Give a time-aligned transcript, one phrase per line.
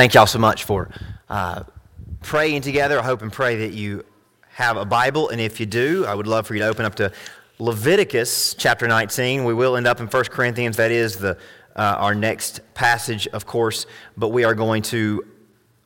[0.00, 0.88] Thank y'all so much for
[1.28, 1.64] uh,
[2.22, 2.98] praying together.
[2.98, 4.06] I hope and pray that you
[4.48, 6.94] have a Bible, and if you do, I would love for you to open up
[6.94, 7.12] to
[7.58, 9.44] Leviticus chapter 19.
[9.44, 10.78] We will end up in 1 Corinthians.
[10.78, 11.36] That is the
[11.76, 13.84] uh, our next passage, of course,
[14.16, 15.22] but we are going to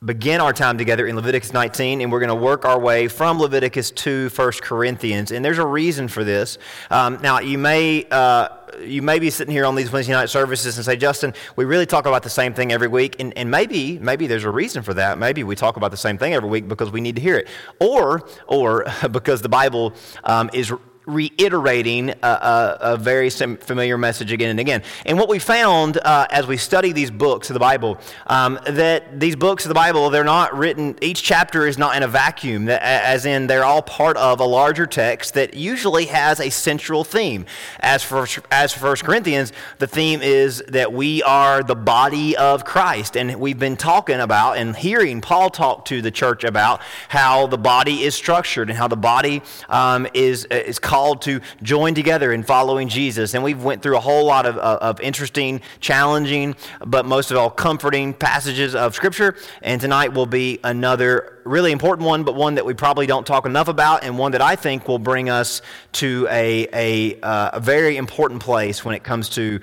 [0.05, 3.39] begin our time together in Leviticus 19, and we're going to work our way from
[3.39, 5.31] Leviticus to 1 Corinthians.
[5.31, 6.57] And there's a reason for this.
[6.89, 8.05] Um, now, you may.
[8.09, 8.49] Uh,
[8.83, 11.85] you may be sitting here on these Wednesday night services and say, Justin, we really
[11.85, 13.15] talk about the same thing every week.
[13.19, 15.17] And, and maybe, maybe there's a reason for that.
[15.17, 17.47] Maybe we talk about the same thing every week because we need to hear it.
[17.79, 19.93] Or, or because the Bible
[20.25, 20.73] um, is
[21.05, 24.81] reiterating a, a, a, very familiar message again and again.
[25.05, 29.19] And what we found uh, as we study these books of the Bible, um, that
[29.19, 32.65] these books of the Bible, they're not written, each chapter is not in a vacuum,
[32.65, 37.03] that, as in they're all part of a larger text that usually has a central
[37.03, 37.45] theme.
[37.79, 42.65] As for, as for 1 Corinthians, the theme is that we are the body of
[42.65, 43.15] Christ.
[43.15, 47.57] And we've been talking about and hearing Paul talk to the church about how the
[47.57, 52.31] body is structured and how the body um, is, is called called to join together
[52.31, 53.33] in following Jesus.
[53.33, 57.49] And we've went through a whole lot of, of interesting, challenging, but most of all
[57.49, 59.35] comforting passages of Scripture.
[59.61, 63.45] And tonight will be another really important one, but one that we probably don't talk
[63.45, 65.61] enough about, and one that I think will bring us
[65.93, 69.59] to a, a, uh, a very important place when it comes to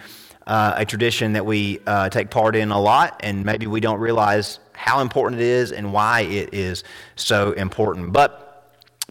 [0.46, 4.00] uh, a tradition that we uh, take part in a lot, and maybe we don't
[4.00, 6.84] realize how important it is and why it is
[7.16, 8.12] so important.
[8.12, 8.41] But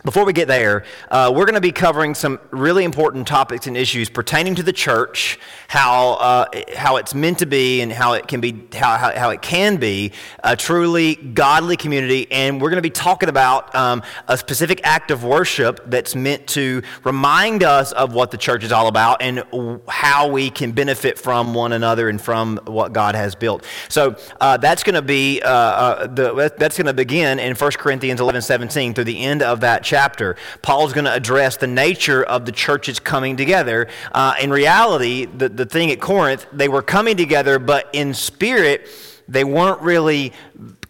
[0.03, 3.77] before we get there, uh, we're going to be covering some really important topics and
[3.77, 8.27] issues pertaining to the church, how, uh, how it's meant to be, and how it
[8.27, 10.11] can be, how, how, how, it can be
[10.43, 12.25] a truly godly community.
[12.31, 16.47] And we're going to be talking about um, a specific act of worship that's meant
[16.47, 19.43] to remind us of what the church is all about and
[19.87, 23.65] how we can benefit from one another and from what God has built.
[23.87, 27.71] So uh, that's going to be uh, uh, the, that's going to begin in 1
[27.73, 32.23] Corinthians 11, 17 through the end of that chapter, Paul's going to address the nature
[32.23, 33.89] of the churches coming together.
[34.13, 38.87] Uh, in reality, the, the thing at Corinth, they were coming together, but in spirit,
[39.27, 40.31] they weren't really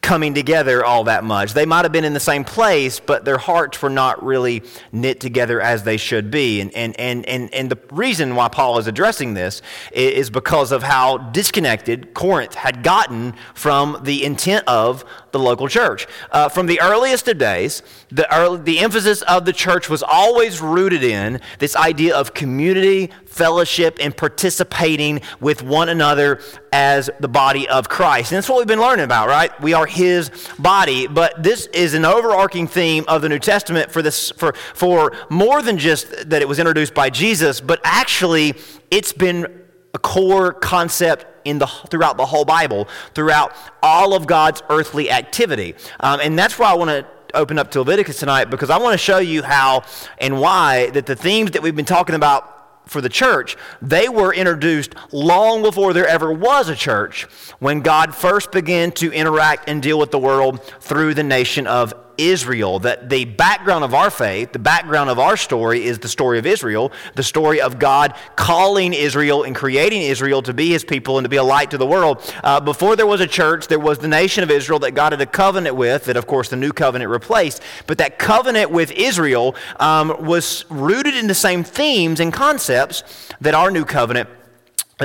[0.02, 1.54] coming together all that much.
[1.54, 5.20] They might have been in the same place, but their hearts were not really knit
[5.20, 6.60] together as they should be.
[6.60, 10.82] And, and, and, and, and the reason why Paul is addressing this is because of
[10.82, 16.08] how disconnected Corinth had gotten from the intent of the local church.
[16.32, 20.62] Uh, from the earliest of days, the, early, the emphasis of the church was always
[20.62, 26.42] rooted in this idea of community, fellowship, and participating with one another
[26.74, 28.32] as the body of Christ.
[28.32, 29.60] And that's what we've been learning about, right?
[29.62, 31.08] We are his body.
[31.08, 35.62] But this is an overarching theme of the New Testament for this for, for more
[35.62, 38.56] than just that it was introduced by Jesus, but actually
[38.90, 39.62] it's been
[39.94, 45.76] a core concept in the, throughout the whole Bible, throughout all of God's earthly activity.
[46.00, 48.94] Um, and that's why I want to open up to Leviticus tonight because I want
[48.94, 49.84] to show you how
[50.20, 54.34] and why that the themes that we've been talking about for the church, they were
[54.34, 57.24] introduced long before there ever was a church
[57.60, 61.94] when God first began to interact and deal with the world through the nation of
[62.30, 62.80] Israel.
[62.80, 66.46] That the background of our faith, the background of our story is the story of
[66.46, 71.26] Israel, the story of God calling Israel and creating Israel to be his people and
[71.26, 72.22] to be a light to the world.
[72.44, 75.22] Uh, before there was a church, there was the nation of Israel that God had
[75.22, 77.62] a covenant with, that of course the new covenant replaced.
[77.88, 83.04] But that covenant with Israel um, was rooted in the same themes and concepts
[83.42, 84.30] that our new covenant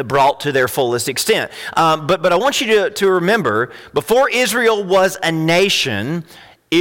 [0.04, 1.50] brought to their fullest extent.
[1.76, 6.24] Um, but, but I want you to, to remember before Israel was a nation,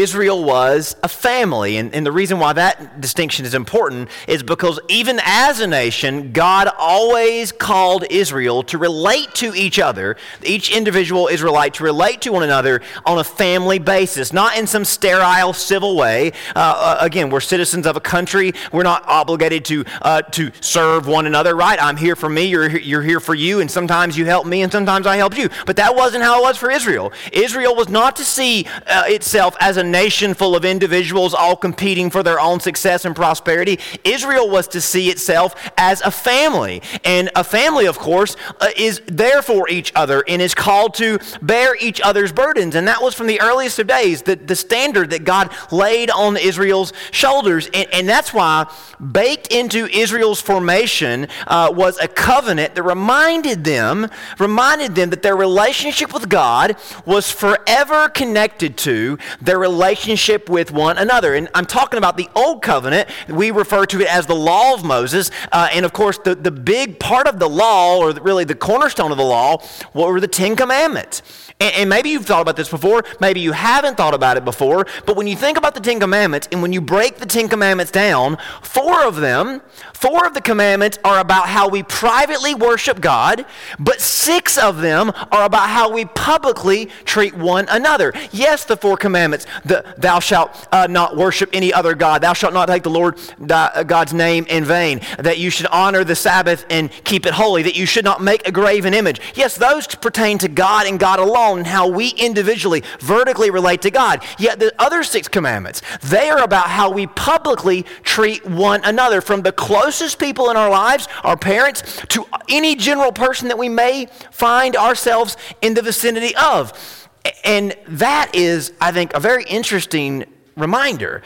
[0.01, 1.77] Israel was a family.
[1.77, 6.31] And, and, the reason why that distinction is important is because even as a nation,
[6.33, 12.31] God always called Israel to relate to each other, each individual Israelite to relate to
[12.31, 16.31] one another on a family basis, not in some sterile civil way.
[16.55, 18.53] Uh, uh again, we're citizens of a country.
[18.71, 21.81] We're not obligated to, uh, to serve one another, right?
[21.81, 24.71] I'm here for me, you're, you're here for you, and sometimes you help me, and
[24.71, 25.49] sometimes I help you.
[25.65, 27.13] But that wasn't how it was for Israel.
[27.31, 32.09] Israel was not to see uh, itself as a nation full of individuals all competing
[32.09, 33.79] for their own success and prosperity.
[34.03, 36.81] Israel was to see itself as a family.
[37.03, 41.19] And a family, of course, uh, is there for each other and is called to
[41.41, 42.75] bear each other's burdens.
[42.75, 46.37] And that was from the earliest of days, the, the standard that God laid on
[46.37, 47.69] Israel's shoulders.
[47.73, 48.71] And, and that's why
[49.11, 54.07] baked into Israel's formation uh, was a covenant that reminded them,
[54.39, 60.97] reminded them that their relationship with God was forever connected to their relationship with one
[60.99, 61.33] another.
[61.33, 63.09] And I'm talking about the Old Covenant.
[63.27, 65.31] We refer to it as the law of Moses.
[65.51, 69.11] Uh, and of course, the, the big part of the law, or really the cornerstone
[69.11, 69.57] of the law,
[69.95, 71.23] were the Ten Commandments.
[71.59, 74.85] And, and, maybe you've thought about this before, maybe you haven't thought about it before,
[75.05, 77.91] but when you think about the Ten Commandments and when you break the Ten Commandments
[77.91, 79.61] down, four of them,
[79.95, 83.45] four of the commandments are about how we privately worship God,
[83.79, 88.13] but six of them are about how we publicly treat one another.
[88.31, 92.53] Yes, the four commandments the, thou shalt uh, not worship any other God, thou shalt
[92.53, 93.17] not take the Lord
[93.49, 97.63] uh, God's name in vain, that you should honor the Sabbath and keep it holy,
[97.63, 99.21] that you should not make a graven image.
[99.33, 103.91] Yes, those pertain to God and God alone and how we individually, vertically relate to
[103.91, 104.23] God.
[104.37, 109.41] Yet the other six commandments, they are about how we publicly treat one another, from
[109.41, 109.51] the
[109.95, 114.75] closest people in our lives, our parents, to any general person that we may find
[114.75, 117.07] ourselves in the vicinity of.
[117.45, 120.25] And that is, I think, a very interesting
[120.57, 121.21] reminder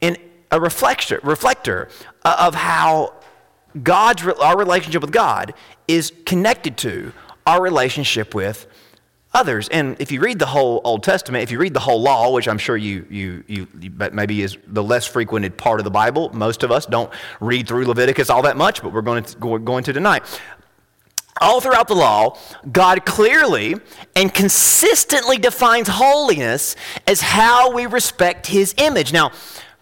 [0.00, 0.16] and
[0.50, 1.90] a reflector, reflector
[2.24, 3.12] of how
[3.82, 5.52] God's our relationship with God
[5.86, 7.12] is connected to
[7.46, 8.66] our relationship with
[9.36, 9.68] others.
[9.68, 12.48] And if you read the whole Old Testament, if you read the whole law, which
[12.48, 16.30] I'm sure you, you, you, you maybe is the less frequented part of the Bible,
[16.32, 19.58] most of us don't read through Leviticus all that much, but we're going to, we're
[19.58, 20.24] going to tonight.
[21.38, 22.38] All throughout the law,
[22.72, 23.74] God clearly
[24.14, 29.12] and consistently defines holiness as how we respect his image.
[29.12, 29.32] Now,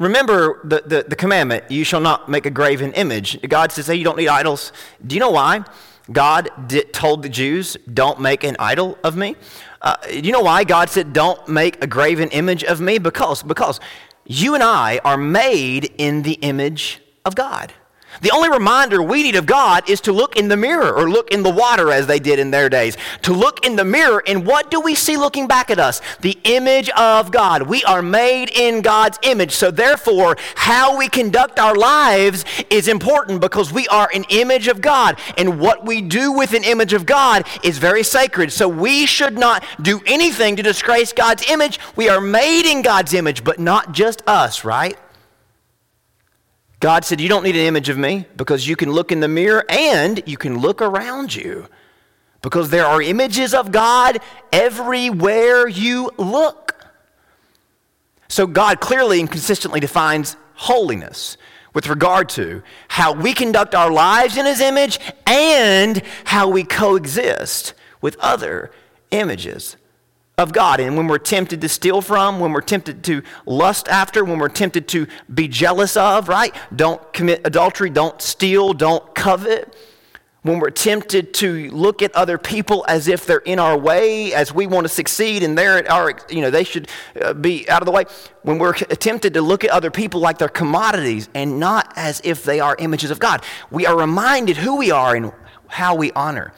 [0.00, 3.41] remember the, the, the commandment, you shall not make a graven image.
[3.49, 4.73] God says, hey, you don't need idols.
[5.07, 5.65] Do you know why?
[6.12, 9.37] God did, told the Jews, don't make an idol of me.
[9.81, 12.99] Uh, you know why God said, don't make a graven image of me?
[12.99, 13.81] Because, because
[14.25, 17.73] you and I are made in the image of God.
[18.20, 21.31] The only reminder we need of God is to look in the mirror or look
[21.31, 22.96] in the water as they did in their days.
[23.22, 26.00] To look in the mirror, and what do we see looking back at us?
[26.20, 27.62] The image of God.
[27.62, 29.52] We are made in God's image.
[29.52, 34.81] So, therefore, how we conduct our lives is important because we are an image of
[34.81, 35.19] God.
[35.37, 38.52] And what we do with an image of God is very sacred.
[38.52, 41.78] So, we should not do anything to disgrace God's image.
[41.96, 44.96] We are made in God's image, but not just us, right?
[46.85, 49.27] God said, You don't need an image of me because you can look in the
[49.27, 51.67] mirror and you can look around you
[52.43, 54.19] because there are images of God
[54.53, 56.77] everywhere you look.
[58.29, 61.39] So, God clearly and consistently defines holiness
[61.73, 67.73] with regard to how we conduct our lives in His image and how we coexist
[68.03, 68.71] with other
[69.11, 69.79] images
[70.37, 70.81] of God.
[70.81, 74.49] And when we're tempted to steal from, when we're tempted to lust after, when we're
[74.49, 76.55] tempted to be jealous of, right?
[76.75, 79.77] Don't commit adultery, don't steal, don't covet.
[80.43, 84.53] When we're tempted to look at other people as if they're in our way, as
[84.53, 86.89] we want to succeed and they're our, you know, they should
[87.23, 88.05] uh, be out of the way.
[88.43, 92.45] When we're tempted to look at other people like they're commodities and not as if
[92.45, 95.33] they are images of God, we are reminded who we are and
[95.69, 96.53] how we honor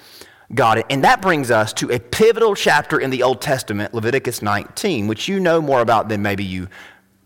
[0.54, 0.78] God.
[0.78, 5.06] It and that brings us to a pivotal chapter in the Old Testament, Leviticus 19,
[5.06, 6.68] which you know more about than maybe you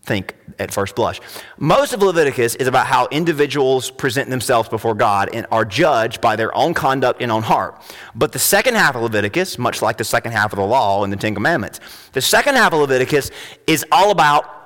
[0.03, 1.21] think at first blush.
[1.57, 6.35] Most of Leviticus is about how individuals present themselves before God and are judged by
[6.35, 7.81] their own conduct and own heart.
[8.15, 11.13] But the second half of Leviticus, much like the second half of the law and
[11.13, 11.79] the Ten Commandments,
[12.13, 13.29] the second half of Leviticus
[13.67, 14.60] is all about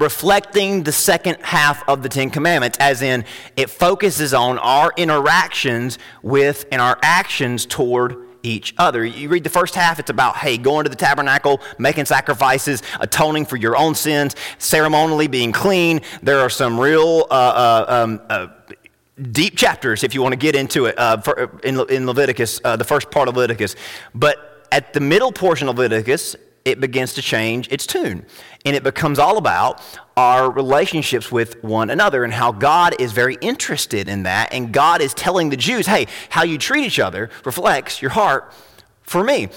[0.00, 3.24] reflecting the second half of the Ten Commandments, as in
[3.56, 9.04] it focuses on our interactions with and our actions toward each other.
[9.04, 13.44] You read the first half, it's about, hey, going to the tabernacle, making sacrifices, atoning
[13.44, 16.00] for your own sins, ceremonially being clean.
[16.22, 18.46] There are some real uh, uh, um, uh,
[19.30, 22.76] deep chapters, if you want to get into it, uh, for, in, in, Leviticus, uh,
[22.76, 23.76] the first part of Leviticus.
[24.14, 28.26] But at the middle portion of Leviticus, it begins to change its tune.
[28.64, 29.82] And it becomes all about
[30.16, 34.52] our relationships with one another and how God is very interested in that.
[34.52, 38.52] And God is telling the Jews, hey, how you treat each other reflects your heart
[39.02, 39.48] for me.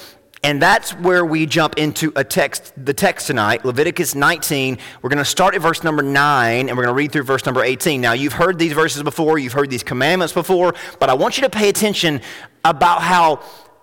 [0.42, 4.76] And that's where we jump into a text, the text tonight, Leviticus 19.
[5.00, 7.46] We're going to start at verse number 9 and we're going to read through verse
[7.46, 7.98] number 18.
[8.00, 11.44] Now, you've heard these verses before, you've heard these commandments before, but I want you
[11.44, 12.20] to pay attention
[12.62, 13.36] about how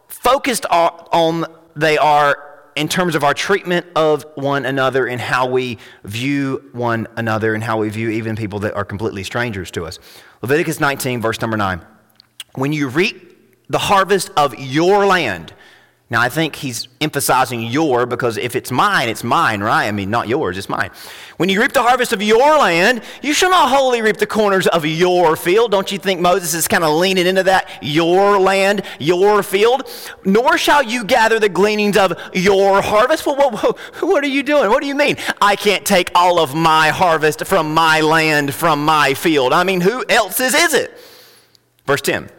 [0.07, 5.77] focused on they are in terms of our treatment of one another and how we
[6.03, 9.99] view one another and how we view even people that are completely strangers to us.
[10.41, 11.81] Leviticus 19, verse number 9.
[12.55, 15.53] When you reap the harvest of your land,
[16.11, 19.87] Now, I think he's emphasizing your because if it's mine, it's mine, right?
[19.87, 20.91] I mean, not yours, it's mine.
[21.37, 24.67] When you reap the harvest of your land, you shall not wholly reap the corners
[24.67, 25.71] of your field.
[25.71, 27.69] Don't you think Moses is kind of leaning into that?
[27.81, 29.89] Your land, your field.
[30.25, 33.25] Nor shall you gather the gleanings of your harvest.
[33.25, 34.69] Well, what, what are you doing?
[34.69, 35.15] What do you mean?
[35.41, 39.53] I can't take all of my harvest from my land, from my field.
[39.53, 40.91] I mean, who else's is it?
[41.87, 42.29] Verse 10.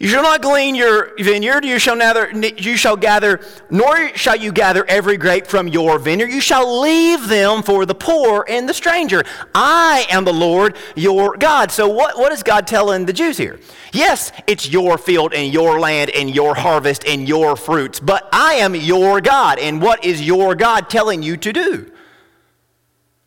[0.00, 4.52] You shall not glean your vineyard, you shall neither you shall gather, nor shall you
[4.52, 6.28] gather every grape from your vineyard.
[6.28, 9.24] You shall leave them for the poor and the stranger.
[9.56, 11.72] I am the Lord your God.
[11.72, 13.58] So what, what is God telling the Jews here?
[13.92, 18.54] Yes, it's your field and your land and your harvest and your fruits, but I
[18.54, 19.58] am your God.
[19.58, 21.90] And what is your God telling you to do?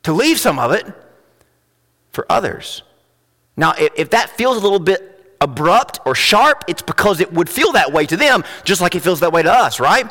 [0.04, 0.88] To leave some of it
[2.12, 2.84] for others.
[3.58, 7.50] Now, if, if that feels a little bit abrupt or sharp, it's because it would
[7.50, 10.10] feel that way to them, just like it feels that way to us, right?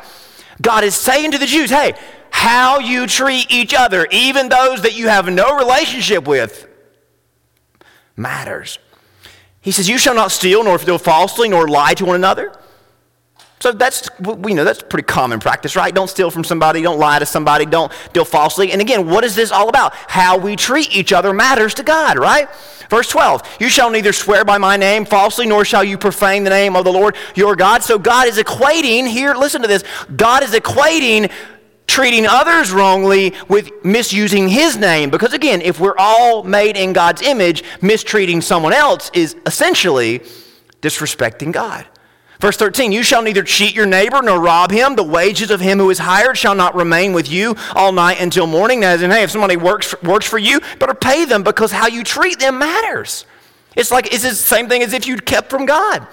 [0.61, 1.93] God is saying to the Jews, hey,
[2.29, 6.67] how you treat each other, even those that you have no relationship with,
[8.15, 8.77] matters.
[9.61, 12.51] He says, You shall not steal, nor deal falsely, nor lie to one another.
[13.61, 15.93] So that's we know that's pretty common practice, right?
[15.93, 18.71] Don't steal from somebody, don't lie to somebody, don't deal falsely.
[18.71, 19.93] And again, what is this all about?
[19.93, 22.49] How we treat each other matters to God, right?
[22.89, 26.49] Verse 12, you shall neither swear by my name falsely, nor shall you profane the
[26.49, 27.83] name of the Lord your God.
[27.83, 29.83] So God is equating, here, listen to this,
[30.15, 31.31] God is equating
[31.87, 35.09] treating others wrongly with misusing his name.
[35.09, 40.19] Because again, if we're all made in God's image, mistreating someone else is essentially
[40.81, 41.85] disrespecting God.
[42.41, 44.95] Verse 13, you shall neither cheat your neighbor nor rob him.
[44.95, 48.47] The wages of him who is hired shall not remain with you all night until
[48.47, 48.83] morning.
[48.83, 52.03] As in, hey, if somebody works, works for you, better pay them because how you
[52.03, 53.27] treat them matters.
[53.75, 56.07] It's like, it's the same thing as if you'd kept from God.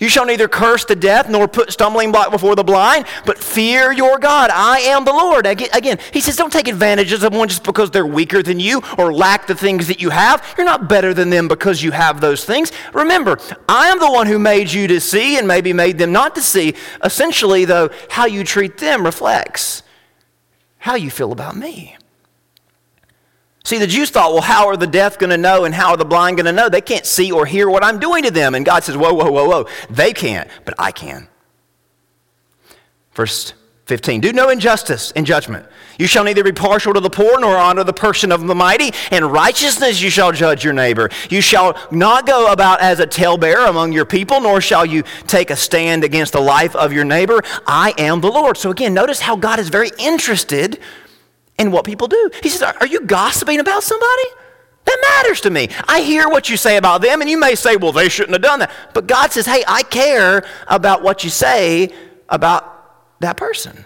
[0.00, 3.92] You shall neither curse to death nor put stumbling block before the blind, but fear
[3.92, 4.50] your God.
[4.52, 5.46] I am the Lord.
[5.46, 9.14] Again, he says, don't take advantage of someone just because they're weaker than you or
[9.14, 10.44] lack the things that you have.
[10.58, 12.72] You're not better than them because you have those things.
[12.92, 16.34] Remember, I am the one who made you to see and maybe made them not
[16.34, 16.74] to see.
[17.04, 19.82] Essentially, though, how you treat them reflects
[20.78, 21.96] how you feel about me.
[23.64, 25.96] See, the Jews thought, well, how are the deaf going to know and how are
[25.96, 26.68] the blind going to know?
[26.68, 28.54] They can't see or hear what I'm doing to them.
[28.54, 29.66] And God says, whoa, whoa, whoa, whoa.
[29.88, 31.28] They can't, but I can.
[33.14, 33.54] Verse
[33.86, 35.66] 15 Do no injustice in judgment.
[35.98, 38.90] You shall neither be partial to the poor nor honor the person of the mighty.
[39.10, 41.08] In righteousness you shall judge your neighbor.
[41.30, 45.50] You shall not go about as a talebearer among your people, nor shall you take
[45.50, 47.40] a stand against the life of your neighbor.
[47.66, 48.58] I am the Lord.
[48.58, 50.80] So again, notice how God is very interested
[51.58, 52.30] in what people do.
[52.42, 54.24] He says, Are you gossiping about somebody?
[54.84, 55.68] That matters to me.
[55.88, 58.42] I hear what you say about them, and you may say, Well, they shouldn't have
[58.42, 58.70] done that.
[58.92, 61.90] But God says, Hey, I care about what you say
[62.28, 63.84] about that person.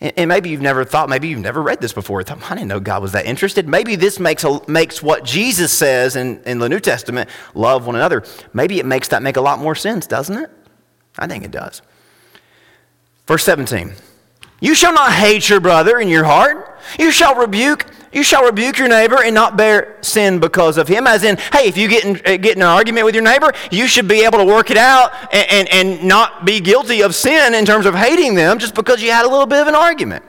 [0.00, 2.20] And maybe you've never thought, maybe you've never read this before.
[2.20, 3.66] I didn't know God was that interested.
[3.66, 8.22] Maybe this makes, makes what Jesus says in, in the New Testament, love one another,
[8.52, 10.50] maybe it makes that make a lot more sense, doesn't it?
[11.18, 11.80] I think it does.
[13.26, 13.94] Verse 17.
[14.60, 16.78] You shall not hate your brother in your heart.
[16.98, 21.06] You shall rebuke you shall rebuke your neighbor and not bear sin because of him.
[21.06, 23.52] As in, hey, if you get in, uh, get in an argument with your neighbor,
[23.72, 27.12] you should be able to work it out and, and, and not be guilty of
[27.14, 29.74] sin in terms of hating them just because you had a little bit of an
[29.74, 30.24] argument.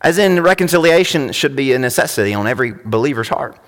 [0.00, 3.58] As in, reconciliation should be a necessity on every believer's heart.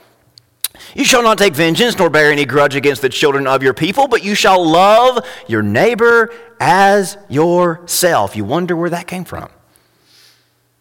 [0.94, 4.08] You shall not take vengeance nor bear any grudge against the children of your people,
[4.08, 8.36] but you shall love your neighbor as yourself.
[8.36, 9.48] You wonder where that came from.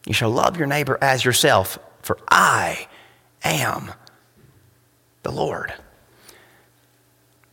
[0.06, 2.88] You shall love your neighbor as yourself, for I
[3.44, 3.92] am
[5.24, 5.74] the Lord.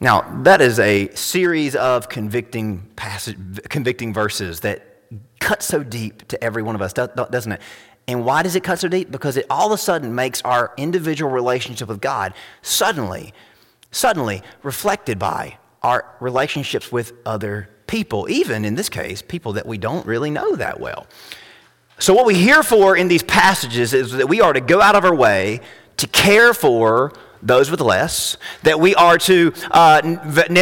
[0.01, 3.37] Now, that is a series of convicting passage,
[3.69, 5.03] convicting verses that
[5.41, 7.61] cut so deep to every one of us, doesn't it?
[8.07, 9.11] And why does it cut so deep?
[9.11, 13.33] Because it all of a sudden makes our individual relationship with God suddenly,
[13.91, 19.79] suddenly reflected by our relationships with other people, even in this case, people that we
[19.79, 21.07] don't really know that well.
[21.99, 24.97] So, what we hear for in these passages is that we are to go out
[24.97, 25.61] of our way
[25.99, 30.01] to care for those with less, that we are to uh,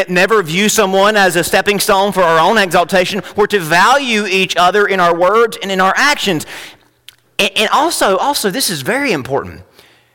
[0.09, 3.23] never view someone as a stepping stone for our own exaltation.
[3.37, 6.45] We're to value each other in our words and in our actions.
[7.39, 9.63] And, also, also, this is very important.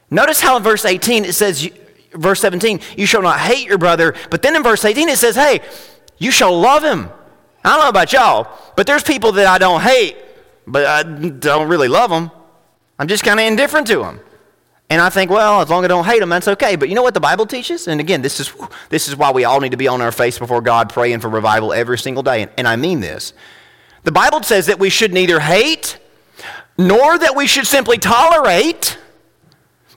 [0.10, 1.70] Notice how in verse 18 it says,
[2.14, 4.16] verse 17, you shall not hate your brother.
[4.30, 5.60] But then in verse 18 it says, hey,
[6.18, 7.10] you shall love him.
[7.66, 10.16] I don't know about y'all, but there's people that I don't hate,
[10.66, 12.32] but I don't really love them.
[12.98, 14.20] I'm just kind of indifferent to them.
[14.90, 16.78] And I think, well, as long as I don't hate them, that's okay.
[16.78, 17.90] But you know what the Bible teaches?
[17.90, 18.54] And again, this is,
[18.90, 21.30] this is why we all need to be on our face before God praying for
[21.30, 22.44] revival every single day.
[22.44, 23.34] And, and I mean this.
[24.04, 25.98] The Bible says that we should neither hate
[26.78, 28.98] nor that we should simply tolerate,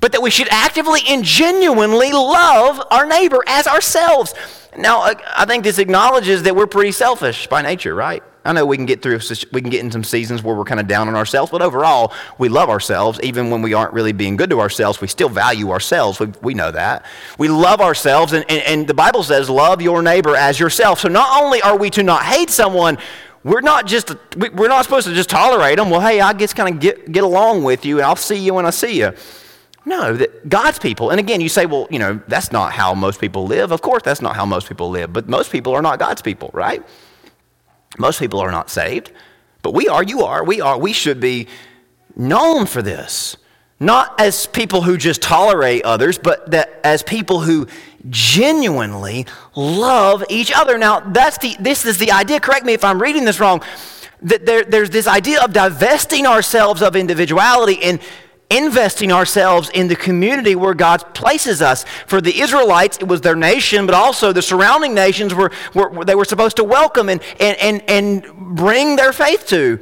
[0.00, 4.34] but that we should actively and genuinely love our neighbor as ourselves.
[4.76, 8.22] Now, uh, I think this acknowledges that we're pretty selfish by nature, right?
[8.42, 9.20] I know we can get through,
[9.52, 12.14] we can get in some seasons where we're kind of down on ourselves, but overall,
[12.38, 13.20] we love ourselves.
[13.22, 16.18] Even when we aren't really being good to ourselves, we still value ourselves.
[16.18, 17.04] We, we know that.
[17.36, 21.00] We love ourselves, and, and, and the Bible says, love your neighbor as yourself.
[21.00, 22.96] So not only are we to not hate someone,
[23.42, 25.90] we're not just we're not supposed to just tolerate them.
[25.90, 28.54] Well, hey, I just kind of get get along with you, and I'll see you
[28.54, 29.12] when I see you.
[29.86, 31.10] No, that God's people.
[31.10, 33.72] And again, you say, well, you know, that's not how most people live.
[33.72, 35.12] Of course, that's not how most people live.
[35.12, 36.82] But most people are not God's people, right?
[37.98, 39.10] Most people are not saved.
[39.62, 40.02] But we are.
[40.02, 40.44] You are.
[40.44, 40.78] We are.
[40.78, 41.48] We should be
[42.14, 43.36] known for this,
[43.80, 47.66] not as people who just tolerate others, but that as people who
[48.10, 50.76] genuinely love each other.
[50.76, 52.40] Now, that's the, this is the idea.
[52.40, 53.62] Correct me if I'm reading this wrong.
[54.22, 58.00] That there, there's this idea of divesting ourselves of individuality and
[58.50, 61.86] investing ourselves in the community where God places us.
[62.06, 66.14] For the Israelites, it was their nation, but also the surrounding nations were, were they
[66.14, 69.80] were supposed to welcome and, and, and, and bring their faith to.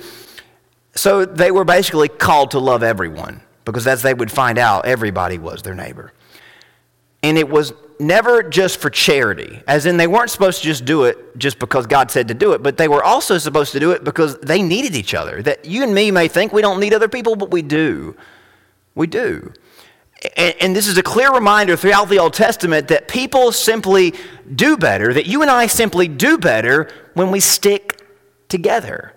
[0.95, 5.37] So they were basically called to love everyone because as they would find out, everybody
[5.37, 6.11] was their neighbor.
[7.23, 11.05] And it was never just for charity, as in they weren't supposed to just do
[11.05, 13.91] it just because God said to do it, but they were also supposed to do
[13.91, 15.43] it because they needed each other.
[15.43, 18.17] That you and me may think we don't need other people, but we do.
[18.95, 19.53] We do.
[20.35, 24.15] And, and this is a clear reminder throughout the Old Testament that people simply
[24.55, 28.03] do better, that you and I simply do better when we stick
[28.49, 29.13] together.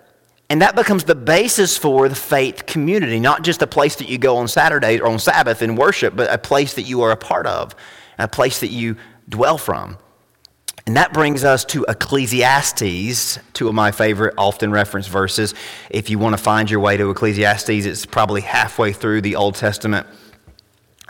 [0.52, 4.18] And that becomes the basis for the faith community, not just a place that you
[4.18, 7.16] go on Saturday or on Sabbath and worship, but a place that you are a
[7.16, 7.74] part of
[8.18, 9.96] a place that you dwell from.
[10.86, 15.54] And that brings us to Ecclesiastes, two of my favorite, often referenced verses.
[15.88, 19.54] If you want to find your way to Ecclesiastes, it's probably halfway through the Old
[19.54, 20.06] Testament.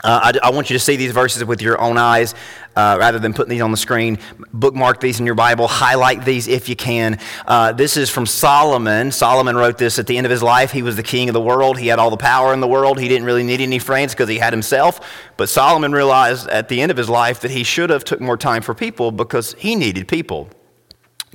[0.05, 2.33] Uh, I, I, want you to see these verses with your own eyes
[2.75, 4.19] uh, rather than putting these on the screen.
[4.53, 7.19] Bookmark these in your Bible, highlight these if you can.
[7.45, 9.11] Uh, this is from Solomon.
[9.11, 10.71] Solomon wrote this at the end of his life.
[10.71, 12.99] He was the king of the world, he had all the power in the world.
[12.99, 14.99] He didn't really need any friends because he had himself.
[15.37, 18.37] But Solomon realized at the end of his life that he should have took more
[18.37, 20.49] time for people because he needed people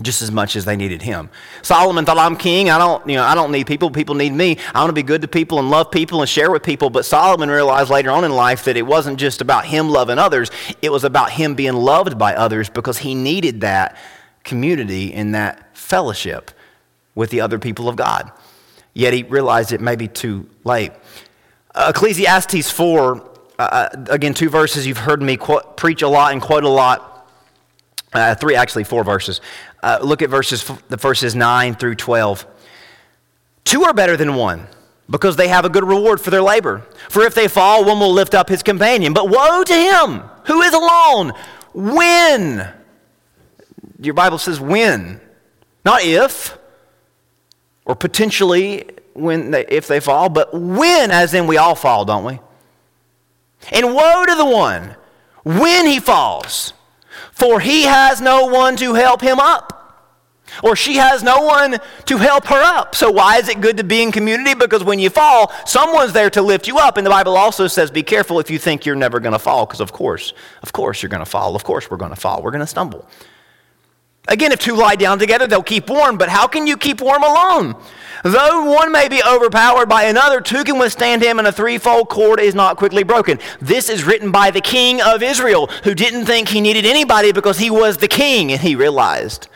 [0.00, 1.28] just as much as they needed him.
[1.62, 2.70] Solomon thought, I'm king.
[2.70, 3.90] I don't, you know, I don't need people.
[3.90, 4.56] People need me.
[4.74, 6.90] I want to be good to people and love people and share with people.
[6.90, 10.50] But Solomon realized later on in life that it wasn't just about him loving others.
[10.82, 13.96] It was about him being loved by others because he needed that
[14.44, 16.50] community and that fellowship
[17.14, 18.30] with the other people of God.
[18.94, 20.92] Yet he realized it may be too late.
[21.74, 23.16] Uh, Ecclesiastes 4,
[23.58, 26.68] uh, uh, again, two verses you've heard me quote, preach a lot and quote a
[26.68, 27.08] lot.
[28.12, 29.40] Uh, three, actually, four verses.
[29.82, 32.46] Uh, look at verses, the verses 9 through 12.
[33.64, 34.66] Two are better than one
[35.10, 36.86] because they have a good reward for their labor.
[37.08, 39.12] For if they fall, one will lift up his companion.
[39.12, 41.32] But woe to him who is alone
[41.72, 42.72] when.
[44.00, 45.20] Your Bible says when,
[45.84, 46.56] not if,
[47.84, 52.24] or potentially when they, if they fall, but when, as in we all fall, don't
[52.24, 52.38] we?
[53.72, 54.94] And woe to the one
[55.42, 56.72] when he falls
[57.32, 59.78] for he has no one to help him up.
[60.62, 62.94] Or she has no one to help her up.
[62.94, 64.54] So, why is it good to be in community?
[64.54, 66.96] Because when you fall, someone's there to lift you up.
[66.96, 69.66] And the Bible also says, be careful if you think you're never going to fall,
[69.66, 71.54] because of course, of course you're going to fall.
[71.54, 72.42] Of course we're going to fall.
[72.42, 73.06] We're going to stumble.
[74.26, 76.18] Again, if two lie down together, they'll keep warm.
[76.18, 77.74] But how can you keep warm alone?
[78.24, 82.40] Though one may be overpowered by another, two can withstand him, and a threefold cord
[82.40, 83.38] is not quickly broken.
[83.60, 87.58] This is written by the king of Israel, who didn't think he needed anybody because
[87.58, 89.48] he was the king, and he realized,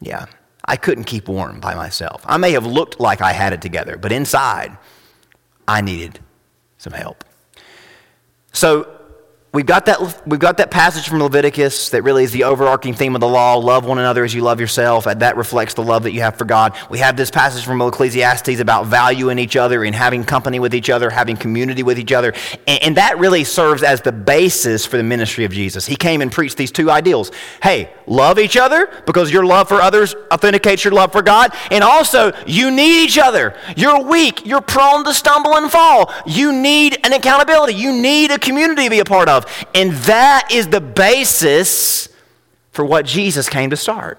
[0.00, 0.26] yeah,
[0.64, 2.22] I couldn't keep warm by myself.
[2.26, 4.76] I may have looked like I had it together, but inside,
[5.68, 6.20] I needed
[6.78, 7.24] some help.
[8.52, 8.95] So
[9.56, 13.14] We've got, that, we've got that passage from Leviticus that really is the overarching theme
[13.14, 15.06] of the law love one another as you love yourself.
[15.06, 16.76] And that reflects the love that you have for God.
[16.90, 20.90] We have this passage from Ecclesiastes about valuing each other and having company with each
[20.90, 22.34] other, having community with each other.
[22.66, 25.86] And, and that really serves as the basis for the ministry of Jesus.
[25.86, 29.80] He came and preached these two ideals hey, love each other because your love for
[29.80, 31.54] others authenticates your love for God.
[31.70, 33.56] And also, you need each other.
[33.74, 36.12] You're weak, you're prone to stumble and fall.
[36.26, 39.45] You need an accountability, you need a community to be a part of.
[39.74, 42.08] And that is the basis
[42.72, 44.18] for what Jesus came to start.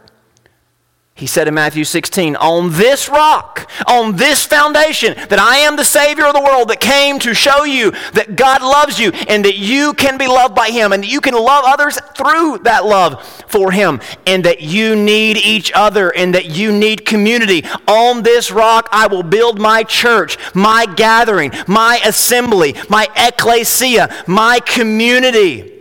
[1.17, 5.83] He said in Matthew 16, On this rock, on this foundation, that I am the
[5.83, 9.57] Savior of the world that came to show you that God loves you and that
[9.57, 13.25] you can be loved by Him and that you can love others through that love
[13.47, 17.65] for Him and that you need each other and that you need community.
[17.87, 24.59] On this rock, I will build my church, my gathering, my assembly, my ecclesia, my
[24.59, 25.76] community.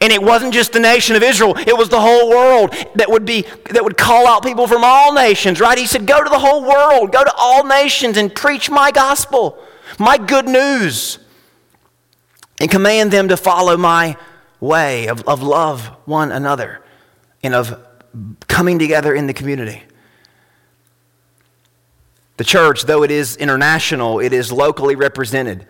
[0.00, 3.24] And it wasn't just the nation of Israel, it was the whole world that would
[3.24, 5.76] be that would call out people from all nations, right?
[5.76, 9.58] He said, "Go to the whole world, go to all nations and preach my gospel,
[9.98, 11.18] my good news."
[12.60, 14.16] And command them to follow my
[14.60, 16.80] way of, of love one another
[17.42, 17.76] and of
[18.46, 19.82] coming together in the community.
[22.36, 25.66] The church, though it is international, it is locally represented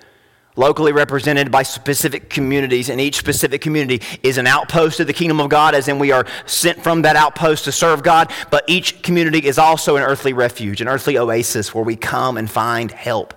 [0.56, 5.40] locally represented by specific communities, and each specific community is an outpost of the kingdom
[5.40, 8.32] of God, as in we are sent from that outpost to serve God.
[8.50, 12.50] But each community is also an earthly refuge, an earthly oasis where we come and
[12.50, 13.34] find help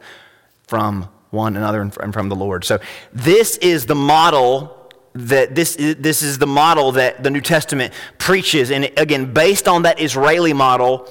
[0.68, 2.64] from one another and from the Lord.
[2.64, 2.80] So
[3.14, 4.74] this is the model
[5.14, 8.70] that this is, this is the model that the New Testament preaches.
[8.70, 11.10] And again, based on that Israeli model,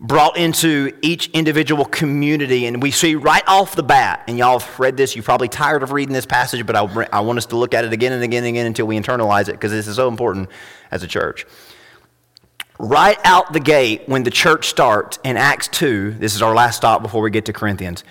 [0.00, 2.64] brought into each individual community.
[2.64, 5.82] And we see right off the bat, and y'all have read this, you're probably tired
[5.82, 8.22] of reading this passage, but I, I want us to look at it again and
[8.22, 10.48] again and again until we internalize it because this is so important
[10.90, 11.46] as a church.
[12.78, 16.78] Right out the gate, when the church starts in Acts 2, this is our last
[16.78, 18.02] stop before we get to Corinthians.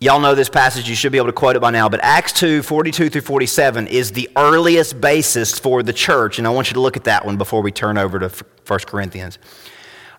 [0.00, 2.32] Y'all know this passage, you should be able to quote it by now, but Acts
[2.32, 6.74] 2, 42 through 47 is the earliest basis for the church, and I want you
[6.74, 9.38] to look at that one before we turn over to 1 Corinthians.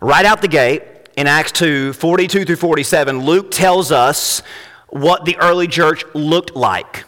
[0.04, 0.84] Right out the gate,
[1.16, 4.42] in Acts 2 42 through 47, Luke tells us
[4.90, 7.06] what the early church looked like.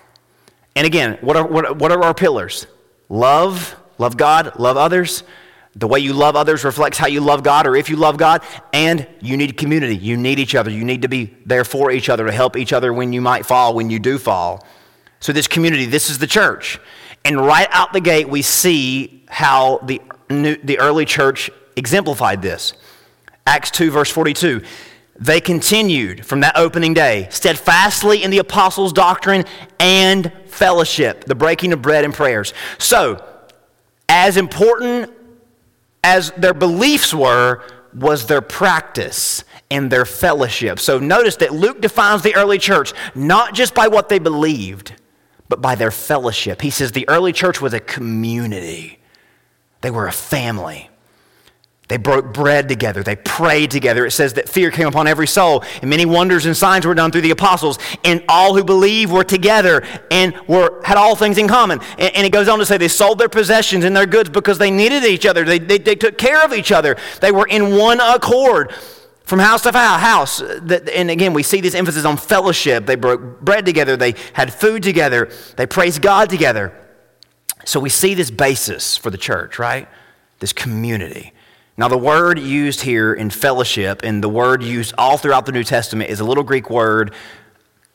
[0.77, 2.67] And again, what are, what, what are our pillars?
[3.09, 5.23] Love, love God, love others.
[5.75, 8.43] The way you love others reflects how you love God or if you love God.
[8.71, 9.97] And you need community.
[9.97, 10.71] You need each other.
[10.71, 13.45] You need to be there for each other to help each other when you might
[13.45, 14.65] fall, when you do fall.
[15.19, 16.79] So, this community, this is the church.
[17.25, 22.73] And right out the gate, we see how the, new, the early church exemplified this.
[23.45, 24.61] Acts 2, verse 42.
[25.17, 29.45] They continued from that opening day, steadfastly in the apostles' doctrine
[29.79, 32.53] and fellowship, the breaking of bread and prayers.
[32.79, 33.23] So,
[34.09, 35.13] as important
[36.03, 40.79] as their beliefs were, was their practice and their fellowship.
[40.79, 44.93] So, notice that Luke defines the early church not just by what they believed,
[45.47, 46.61] but by their fellowship.
[46.61, 48.99] He says the early church was a community,
[49.81, 50.89] they were a family.
[51.87, 53.03] They broke bread together.
[53.03, 54.05] They prayed together.
[54.07, 57.11] It says that fear came upon every soul, and many wonders and signs were done
[57.11, 57.77] through the apostles.
[58.03, 61.79] And all who believed were together and were, had all things in common.
[61.99, 64.57] And, and it goes on to say they sold their possessions and their goods because
[64.57, 65.43] they needed each other.
[65.43, 66.97] They, they, they took care of each other.
[67.21, 68.73] They were in one accord
[69.25, 70.41] from house to house.
[70.41, 72.87] And again, we see this emphasis on fellowship.
[72.87, 73.95] They broke bread together.
[73.95, 75.29] They had food together.
[75.55, 76.73] They praised God together.
[77.63, 79.87] So we see this basis for the church, right?
[80.39, 81.33] This community.
[81.77, 85.63] Now, the word used here in fellowship and the word used all throughout the New
[85.63, 87.13] Testament is a little Greek word,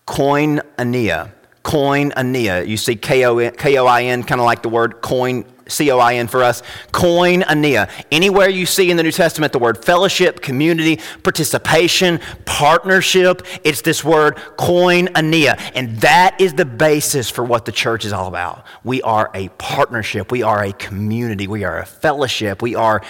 [0.06, 1.32] koinonia.
[1.64, 2.66] Koinonia.
[2.66, 3.38] You see K O
[3.86, 6.62] I N, kind of like the word coin, C O I N for us.
[6.92, 7.90] Koinonia.
[8.10, 14.04] Anywhere you see in the New Testament the word fellowship, community, participation, partnership, it's this
[14.04, 15.58] word koinonia.
[15.74, 18.64] And that is the basis for what the church is all about.
[18.84, 23.02] We are a partnership, we are a community, we are a fellowship, we are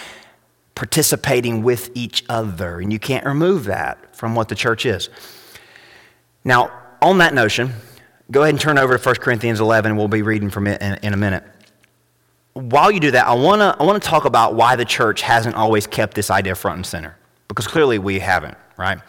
[0.81, 2.81] participating with each other.
[2.81, 5.11] And you can't remove that from what the church is.
[6.43, 7.75] Now, on that notion,
[8.31, 9.95] go ahead and turn over to 1 Corinthians 11.
[9.95, 11.45] We'll be reading from it in, in a minute.
[12.55, 15.55] While you do that, I want to I wanna talk about why the church hasn't
[15.55, 17.15] always kept this idea front and center.
[17.47, 19.01] Because clearly we haven't, right?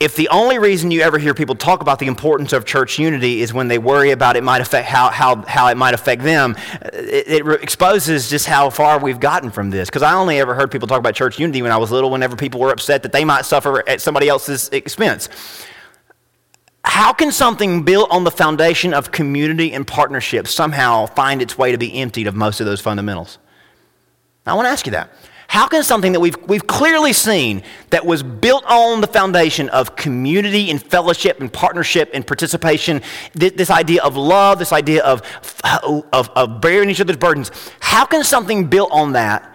[0.00, 3.42] If the only reason you ever hear people talk about the importance of church unity
[3.42, 6.56] is when they worry about it might affect how, how, how it might affect them,
[6.94, 9.90] it, it exposes just how far we've gotten from this.
[9.90, 12.34] Because I only ever heard people talk about church unity when I was little, whenever
[12.34, 15.28] people were upset that they might suffer at somebody else's expense.
[16.82, 21.72] How can something built on the foundation of community and partnership somehow find its way
[21.72, 23.36] to be emptied of most of those fundamentals?
[24.46, 25.10] I want to ask you that.
[25.50, 29.96] How can something that we've, we've clearly seen that was built on the foundation of
[29.96, 33.02] community and fellowship and partnership and participation,
[33.34, 35.22] this, idea of love, this idea of,
[35.64, 39.52] of, of bearing each other's burdens, how can something built on that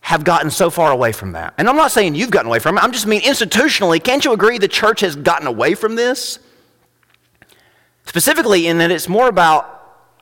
[0.00, 1.54] have gotten so far away from that?
[1.58, 4.32] And I'm not saying you've gotten away from it, I'm just mean institutionally, can't you
[4.32, 6.40] agree the church has gotten away from this?
[8.04, 9.74] Specifically, in that it's more about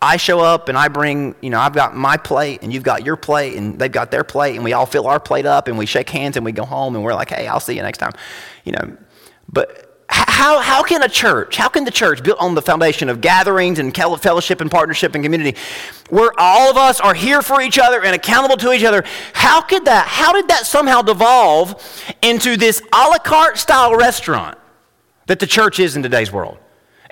[0.03, 3.07] I show up and I bring, you know, I've got my plate and you've got
[3.07, 5.79] your plate and they've got their plate and we all fill our plate up and
[5.79, 7.99] we shake hands and we go home and we're like, hey, I'll see you next
[7.99, 8.11] time.
[8.65, 8.97] You know,
[9.49, 13.21] but how, how can a church, how can the church built on the foundation of
[13.21, 15.57] gatherings and fellowship and partnership and community,
[16.11, 19.61] where all of us are here for each other and accountable to each other, how
[19.61, 21.81] could that, how did that somehow devolve
[22.23, 24.59] into this a la carte style restaurant
[25.27, 26.59] that the church is in today's world?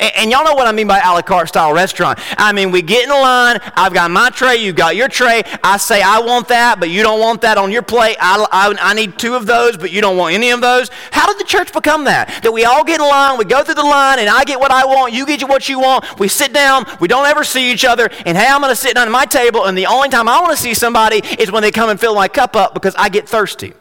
[0.00, 2.18] And, and, y'all know what I mean by a la carte style restaurant.
[2.38, 3.60] I mean, we get in line.
[3.76, 4.56] I've got my tray.
[4.56, 5.42] You've got your tray.
[5.62, 8.16] I say, I want that, but you don't want that on your plate.
[8.18, 10.90] I, I, I need two of those, but you don't want any of those.
[11.12, 12.42] How did the church become that?
[12.42, 14.70] That we all get in line, we go through the line, and I get what
[14.70, 16.18] I want, you get what you want.
[16.18, 18.94] We sit down, we don't ever see each other, and hey, I'm going to sit
[18.94, 21.62] down at my table, and the only time I want to see somebody is when
[21.62, 23.74] they come and fill my cup up because I get thirsty.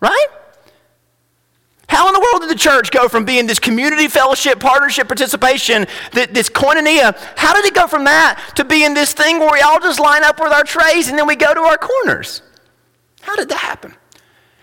[0.00, 0.26] Right?
[1.90, 5.88] How in the world did the church go from being this community fellowship, partnership, participation,
[6.12, 7.18] this koinonia?
[7.36, 10.22] How did it go from that to being this thing where we all just line
[10.22, 12.42] up with our trays and then we go to our corners?
[13.22, 13.96] How did that happen?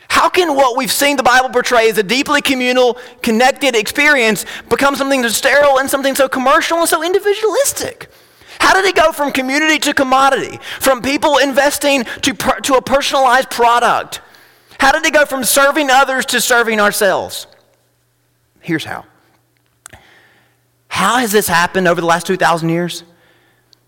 [0.07, 4.95] How can what we've seen the Bible portray as a deeply communal, connected experience become
[4.95, 8.09] something so sterile and something so commercial and so individualistic?
[8.61, 10.59] How did it go from community to commodity?
[10.79, 14.21] From people investing to, per, to a personalized product?
[14.79, 17.47] How did it go from serving others to serving ourselves?
[18.59, 19.05] Here's how.
[20.87, 23.03] How has this happened over the last 2,000 years?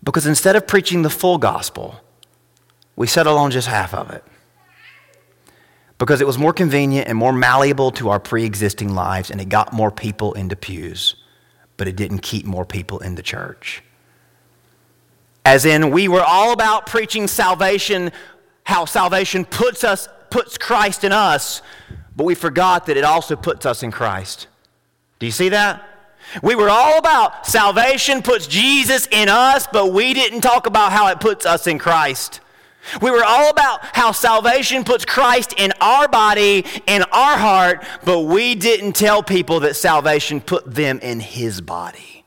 [0.03, 1.99] Because instead of preaching the full gospel,
[2.95, 4.23] we settled on just half of it.
[5.97, 9.49] Because it was more convenient and more malleable to our pre existing lives, and it
[9.49, 11.15] got more people into pews,
[11.75, 13.83] but it didn't keep more people in the church.
[15.45, 18.11] As in, we were all about preaching salvation,
[18.63, 21.61] how salvation puts us puts Christ in us,
[22.15, 24.47] but we forgot that it also puts us in Christ.
[25.19, 25.85] Do you see that?
[26.43, 31.07] We were all about salvation puts Jesus in us, but we didn't talk about how
[31.07, 32.41] it puts us in Christ.
[33.01, 38.21] We were all about how salvation puts Christ in our body, in our heart, but
[38.21, 42.23] we didn't tell people that salvation put them in his body.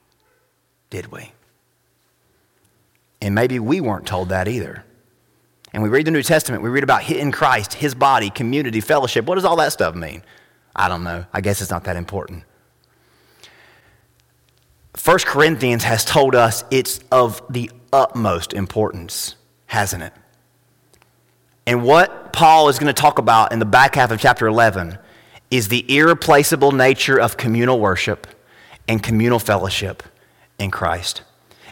[0.90, 1.32] Did we?
[3.20, 4.84] And maybe we weren't told that either
[5.72, 9.24] and we read the New Testament, we read about in Christ, his body, community, fellowship.
[9.24, 10.22] What does all that stuff mean?
[10.76, 11.24] I don't know.
[11.32, 12.44] I guess it's not that important.
[15.02, 20.12] 1 Corinthians has told us it's of the utmost importance, hasn't it?
[21.66, 24.98] And what Paul is going to talk about in the back half of chapter 11
[25.50, 28.26] is the irreplaceable nature of communal worship
[28.88, 30.02] and communal fellowship
[30.58, 31.22] in Christ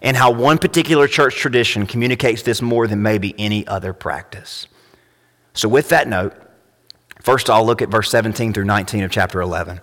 [0.02, 4.66] and how one particular church tradition communicates this more than maybe any other practice.
[5.52, 6.34] So, with that note,
[7.22, 9.80] first I'll look at verse 17 through 19 of chapter 11.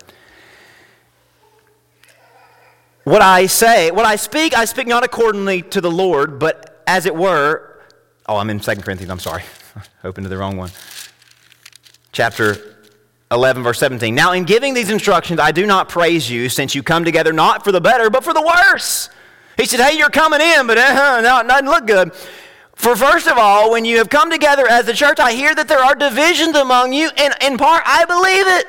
[3.04, 7.06] What I say, what I speak, I speak not accordingly to the Lord, but as
[7.06, 7.80] it were,
[8.26, 9.44] oh, I'm in 2 Corinthians, I'm sorry.
[10.04, 10.70] Open to the wrong one.
[12.12, 12.76] Chapter
[13.30, 14.14] 11, verse 17.
[14.14, 17.64] Now, in giving these instructions, I do not praise you, since you come together not
[17.64, 19.10] for the better, but for the worse.
[19.58, 22.14] He said, Hey, you're coming in, but uh-huh, no, it doesn't look good.
[22.74, 25.66] For first of all, when you have come together as the church, I hear that
[25.66, 28.68] there are divisions among you, and in part, I believe it.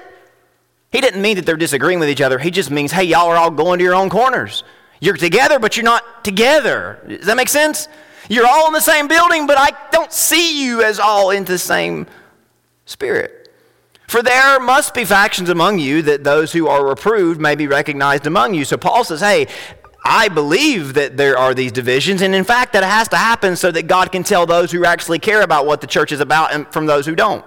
[0.92, 2.40] He didn't mean that they're disagreeing with each other.
[2.40, 4.64] He just means, hey, y'all are all going to your own corners.
[5.00, 7.00] You're together, but you're not together.
[7.08, 7.88] Does that make sense?
[8.28, 11.60] You're all in the same building, but I don't see you as all in the
[11.60, 12.08] same
[12.86, 13.40] spirit.
[14.08, 18.26] For there must be factions among you that those who are reproved may be recognized
[18.26, 18.66] among you.
[18.66, 19.46] So Paul says, hey,
[20.04, 23.72] I believe that there are these divisions, and in fact, that has to happen so
[23.72, 26.68] that God can tell those who actually care about what the church is about and
[26.72, 27.46] from those who don't.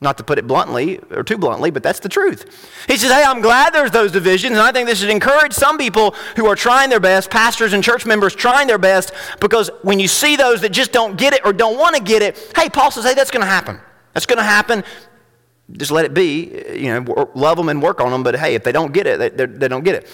[0.00, 2.84] Not to put it bluntly or too bluntly, but that's the truth.
[2.86, 5.78] He says, Hey, I'm glad there's those divisions, and I think this should encourage some
[5.78, 9.98] people who are trying their best, pastors and church members trying their best, because when
[9.98, 12.68] you see those that just don't get it or don't want to get it, hey,
[12.68, 13.80] Paul says, Hey, that's going to happen.
[14.12, 14.84] That's going to happen.
[15.72, 16.62] Just let it be.
[16.74, 19.36] You know, love them and work on them, but hey, if they don't get it,
[19.36, 20.08] they, they don't get it.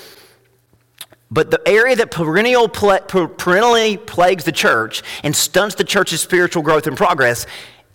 [1.33, 6.87] But the area that perennial, perennially plagues the church and stunts the church's spiritual growth
[6.87, 7.47] and progress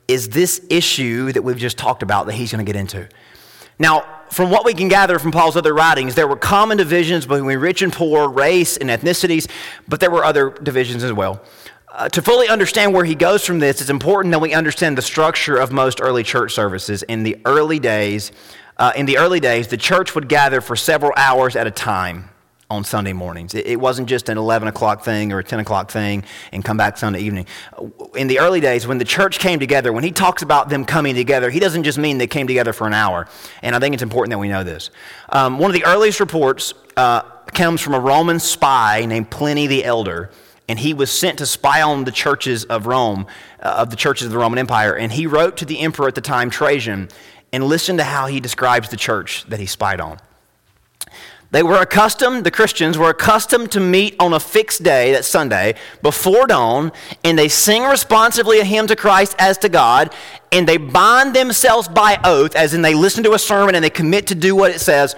[0.07, 3.07] is this issue that we've just talked about that he's going to get into.
[3.77, 7.59] Now, from what we can gather from Paul's other writings, there were common divisions between
[7.59, 9.47] rich and poor, race and ethnicities,
[9.87, 11.43] but there were other divisions as well.
[11.89, 15.01] Uh, to fully understand where he goes from this, it's important that we understand the
[15.03, 17.03] structure of most early church services.
[17.03, 18.31] In the early days,
[18.77, 22.31] uh, in the early days, the church would gather for several hours at a time
[22.69, 23.53] on Sunday mornings.
[23.53, 26.97] It, wasn't just an 11 o'clock thing or a 10 o'clock thing and come back
[26.97, 27.45] Sunday evening.
[28.15, 31.15] In the early days, when the church came together, when he talks about them coming
[31.15, 33.27] together, he doesn't just mean they came together for an hour.
[33.61, 34.89] And I think it's important that we know this.
[35.29, 37.21] Um, one of the earliest reports uh,
[37.53, 40.29] comes from a Roman spy named Pliny the Elder,
[40.67, 43.27] and he was sent to spy on the churches of Rome,
[43.61, 44.93] uh, of the churches of the Roman Empire.
[44.93, 47.07] And he wrote to the emperor at the time, Trajan,
[47.53, 50.19] and listen to how he describes the church that he spied on.
[51.51, 55.75] They were accustomed, the Christians were accustomed to meet on a fixed day, that Sunday,
[56.01, 56.91] before dawn,
[57.23, 60.13] and they sing responsively a hymn to Christ as to God,
[60.51, 63.89] and they bind themselves by oath, as in they listen to a sermon and they
[63.89, 65.13] commit to do what it says.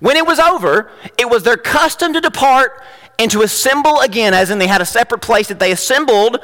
[0.00, 2.82] When it was over, it was their custom to depart
[3.18, 6.38] and to assemble again, as in they had a separate place that they assembled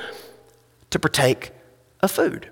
[0.90, 1.53] to partake
[2.00, 2.50] of food.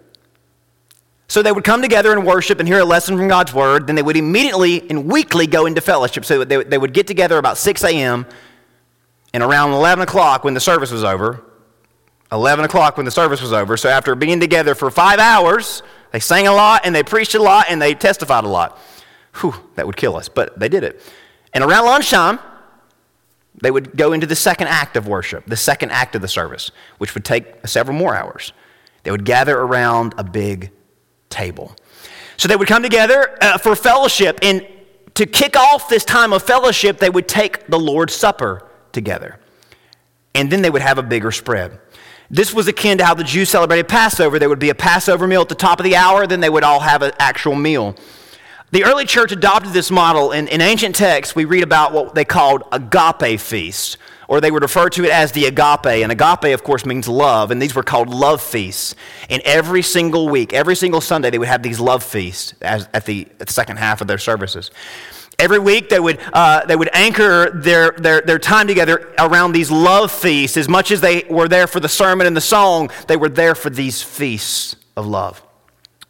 [1.28, 3.86] So they would come together and worship and hear a lesson from God's word.
[3.86, 6.24] Then they would immediately and weekly go into fellowship.
[6.24, 8.26] So they, they would get together about 6 a.m.
[9.34, 11.44] and around 11 o'clock when the service was over.
[12.32, 13.76] 11 o'clock when the service was over.
[13.76, 17.42] So after being together for five hours, they sang a lot and they preached a
[17.42, 18.78] lot and they testified a lot.
[19.40, 21.00] Whew, that would kill us, but they did it.
[21.52, 22.38] And around lunchtime,
[23.60, 26.70] they would go into the second act of worship, the second act of the service,
[26.96, 28.52] which would take several more hours.
[29.02, 30.70] They would gather around a big
[31.30, 31.74] table.
[32.36, 34.66] So they would come together uh, for fellowship, and
[35.14, 39.40] to kick off this time of fellowship, they would take the Lord's Supper together.
[40.34, 41.80] And then they would have a bigger spread.
[42.30, 44.38] This was akin to how the Jews celebrated Passover.
[44.38, 46.62] There would be a Passover meal at the top of the hour, then they would
[46.62, 47.96] all have an actual meal.
[48.70, 50.32] The early church adopted this model.
[50.32, 53.96] In, in ancient texts, we read about what they called agape feasts,
[54.28, 55.86] or they would refer to it as the agape.
[55.86, 58.94] And agape, of course, means love, and these were called love feasts.
[59.28, 63.06] And every single week, every single Sunday, they would have these love feasts as, at,
[63.06, 64.70] the, at the second half of their services.
[65.38, 69.70] Every week, they would, uh, they would anchor their, their, their time together around these
[69.70, 70.56] love feasts.
[70.56, 73.54] As much as they were there for the sermon and the song, they were there
[73.54, 75.42] for these feasts of love.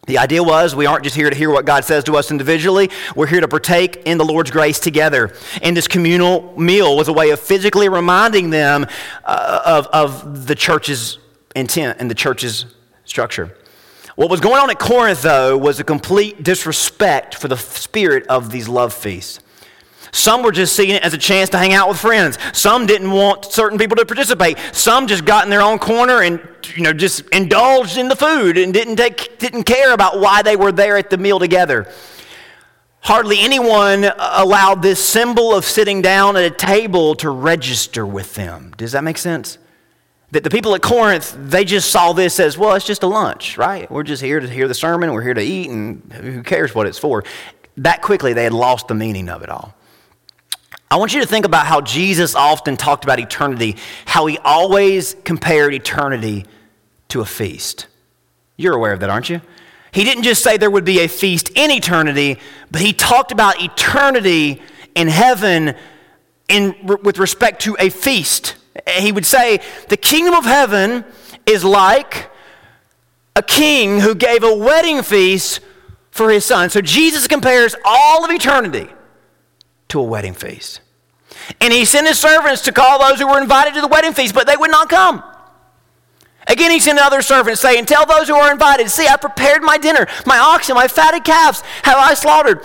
[0.07, 2.89] The idea was we aren't just here to hear what God says to us individually,
[3.15, 5.33] we're here to partake in the Lord's grace together.
[5.61, 8.87] And this communal meal was a way of physically reminding them
[9.23, 11.19] uh, of, of the church's
[11.55, 12.65] intent and the church's
[13.05, 13.55] structure.
[14.15, 18.51] What was going on at Corinth, though, was a complete disrespect for the spirit of
[18.51, 19.39] these love feasts.
[20.11, 22.37] Some were just seeing it as a chance to hang out with friends.
[22.53, 24.57] Some didn't want certain people to participate.
[24.73, 26.41] Some just got in their own corner and
[26.75, 30.55] you know just indulged in the food and didn't take didn't care about why they
[30.55, 31.91] were there at the meal together.
[33.01, 38.73] Hardly anyone allowed this symbol of sitting down at a table to register with them.
[38.77, 39.57] Does that make sense?
[40.31, 43.57] That the people at Corinth, they just saw this as, well, it's just a lunch,
[43.57, 43.89] right?
[43.89, 46.85] We're just here to hear the sermon, we're here to eat, and who cares what
[46.85, 47.23] it's for?
[47.77, 49.73] That quickly, they had lost the meaning of it all.
[50.91, 55.15] I want you to think about how Jesus often talked about eternity, how he always
[55.23, 56.45] compared eternity
[57.09, 57.85] to a feast.
[58.57, 59.41] You're aware of that, aren't you?
[59.91, 62.39] He didn't just say there would be a feast in eternity,
[62.71, 64.61] but he talked about eternity
[64.95, 65.75] in heaven
[66.47, 68.55] in, with respect to a feast.
[68.87, 71.05] He would say, The kingdom of heaven
[71.45, 72.31] is like
[73.35, 75.61] a king who gave a wedding feast
[76.09, 76.71] for his son.
[76.71, 78.89] So Jesus compares all of eternity
[79.89, 80.81] to a wedding feast.
[81.61, 84.33] And he sent his servants to call those who were invited to the wedding feast,
[84.33, 85.23] but they would not come.
[86.47, 89.77] Again, he sent other servants, saying, Tell those who are invited, see, I prepared my
[89.77, 90.07] dinner.
[90.25, 92.63] My oxen, my fatted calves have I slaughtered.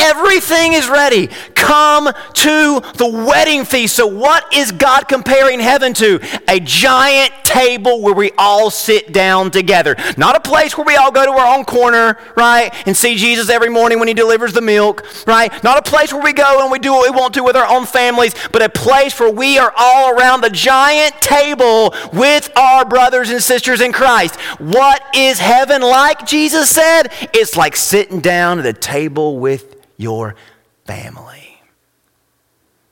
[0.00, 1.28] Everything is ready.
[1.54, 3.96] Come to the wedding feast.
[3.96, 6.20] So, what is God comparing heaven to?
[6.48, 9.96] A giant table where we all sit down together.
[10.16, 13.50] Not a place where we all go to our own corner, right, and see Jesus
[13.50, 15.52] every morning when he delivers the milk, right?
[15.62, 17.66] Not a place where we go and we do what we want to with our
[17.66, 22.84] own families, but a place where we are all around the giant table with our
[22.84, 24.36] brothers and sisters in Christ.
[24.58, 26.26] What is heaven like?
[26.26, 30.34] Jesus said it's like sitting down at a table with your
[30.84, 31.60] family.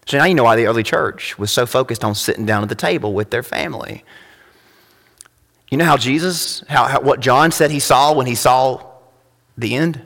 [0.06, 2.68] So now you know why the early church was so focused on sitting down at
[2.68, 4.04] the table with their family.
[5.70, 8.84] You know how Jesus, how, how, what John said he saw when he saw
[9.56, 10.02] the end?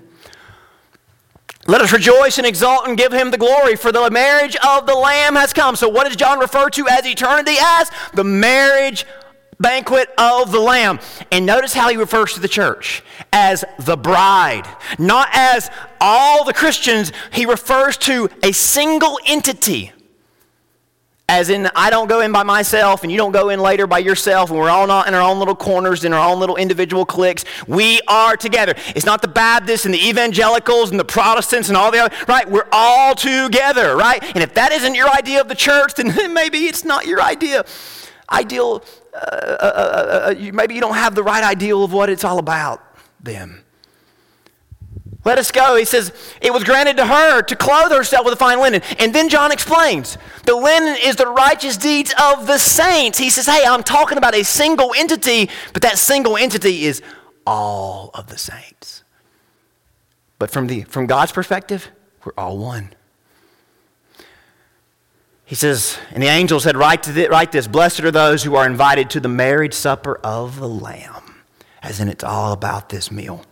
[1.67, 4.95] Let us rejoice and exult and give him the glory, for the marriage of the
[4.95, 5.77] Lamb has come.
[5.77, 7.91] So, what does John refer to as eternity as?
[8.13, 9.07] The marriage
[9.61, 11.01] banquet of the Lamb.
[11.31, 14.67] And notice how he refers to the church as the bride,
[14.99, 17.13] not as all the Christians.
[17.33, 19.93] He refers to a single entity.
[21.27, 23.99] As in, I don't go in by myself and you don't go in later by
[23.99, 27.07] yourself, and we're all not in our own little corners, in our own little individual
[27.07, 27.47] cliques.
[27.67, 28.75] We are together.
[28.89, 32.49] It's not the Baptists and the evangelicals and the Protestants and all the other, right?
[32.49, 34.23] We're all together, right?
[34.23, 37.65] And if that isn't your idea of the church, then maybe it's not your idea.
[38.31, 42.25] Ideal uh, uh, uh, uh maybe you don't have the right ideal of what it's
[42.25, 42.83] all about
[43.21, 43.65] then.
[45.25, 45.77] Let us go.
[45.77, 48.83] He says, It was granted to her to clothe herself with a fine linen.
[48.99, 53.19] And then John explains the linen is the righteous deeds of the saints.
[53.19, 57.03] He says, Hey, I'm talking about a single entity, but that single entity is
[57.47, 59.03] all of the saints.
[60.39, 61.91] But from, the, from God's perspective,
[62.25, 62.91] we're all one.
[65.45, 69.11] He says, And the angel said, write, write this Blessed are those who are invited
[69.11, 71.23] to the marriage supper of the Lamb,
[71.83, 73.45] as in it's all about this meal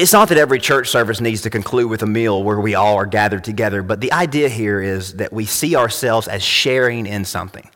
[0.00, 2.96] it's not that every church service needs to conclude with a meal where we all
[2.96, 7.24] are gathered together, but the idea here is that we see ourselves as sharing in
[7.24, 7.68] something.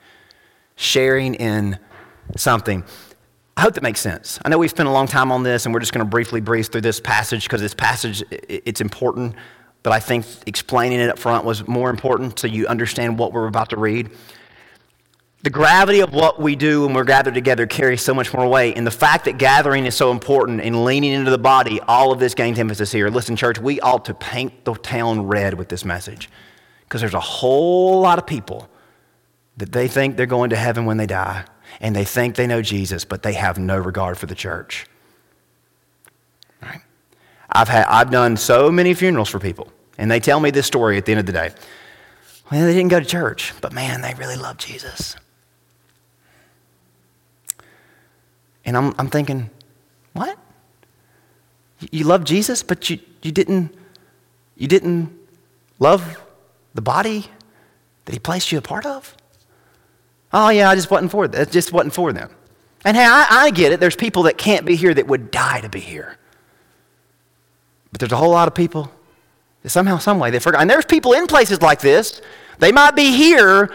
[0.77, 1.79] Sharing in
[2.37, 2.85] something.
[3.57, 4.39] I hope that makes sense.
[4.45, 6.41] I know we've spent a long time on this, and we're just going to briefly
[6.41, 9.35] breeze through this passage because this passage it's important,
[9.87, 13.47] but I think explaining it up front was more important so you understand what we're
[13.47, 14.11] about to read
[15.47, 18.77] the gravity of what we do when we're gathered together carries so much more weight.
[18.77, 22.19] And the fact that gathering is so important and leaning into the body, all of
[22.19, 23.09] this gains emphasis here.
[23.11, 26.29] Listen, church, we ought to paint the town red with this message
[26.81, 28.69] because there's a whole lot of people
[29.57, 31.45] that they think they're going to heaven when they die
[31.81, 34.89] and they think they know Jesus, but they have no regard for the church.
[36.61, 36.81] Right?
[37.49, 40.97] I've, had, I've done so many funerals for people, and they tell me this story
[40.97, 41.51] at the end of the day.
[42.51, 45.17] Well, they didn't go to church, but man, they really love Jesus.
[48.65, 49.51] And I'm, I'm thinking,
[50.13, 50.39] what?
[51.91, 53.75] You love Jesus, but you, you, didn't,
[54.57, 55.13] you didn't
[55.79, 56.21] love
[56.75, 57.27] the body
[58.05, 59.17] that he placed you a part of?
[60.33, 61.51] Oh, yeah, I just wasn't for that.
[61.51, 62.31] Just wasn't for them.
[62.85, 63.81] And hey, I, I get it.
[63.81, 66.19] There's people that can't be here that would die to be here.
[67.91, 68.91] But there's a whole lot of people
[69.69, 70.61] somehow, some way, they forgot.
[70.61, 72.21] And there's people in places like this.
[72.59, 73.73] They might be here,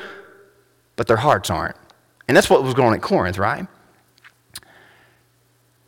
[0.95, 1.75] but their hearts aren't.
[2.27, 3.67] And that's what was going on at Corinth, right?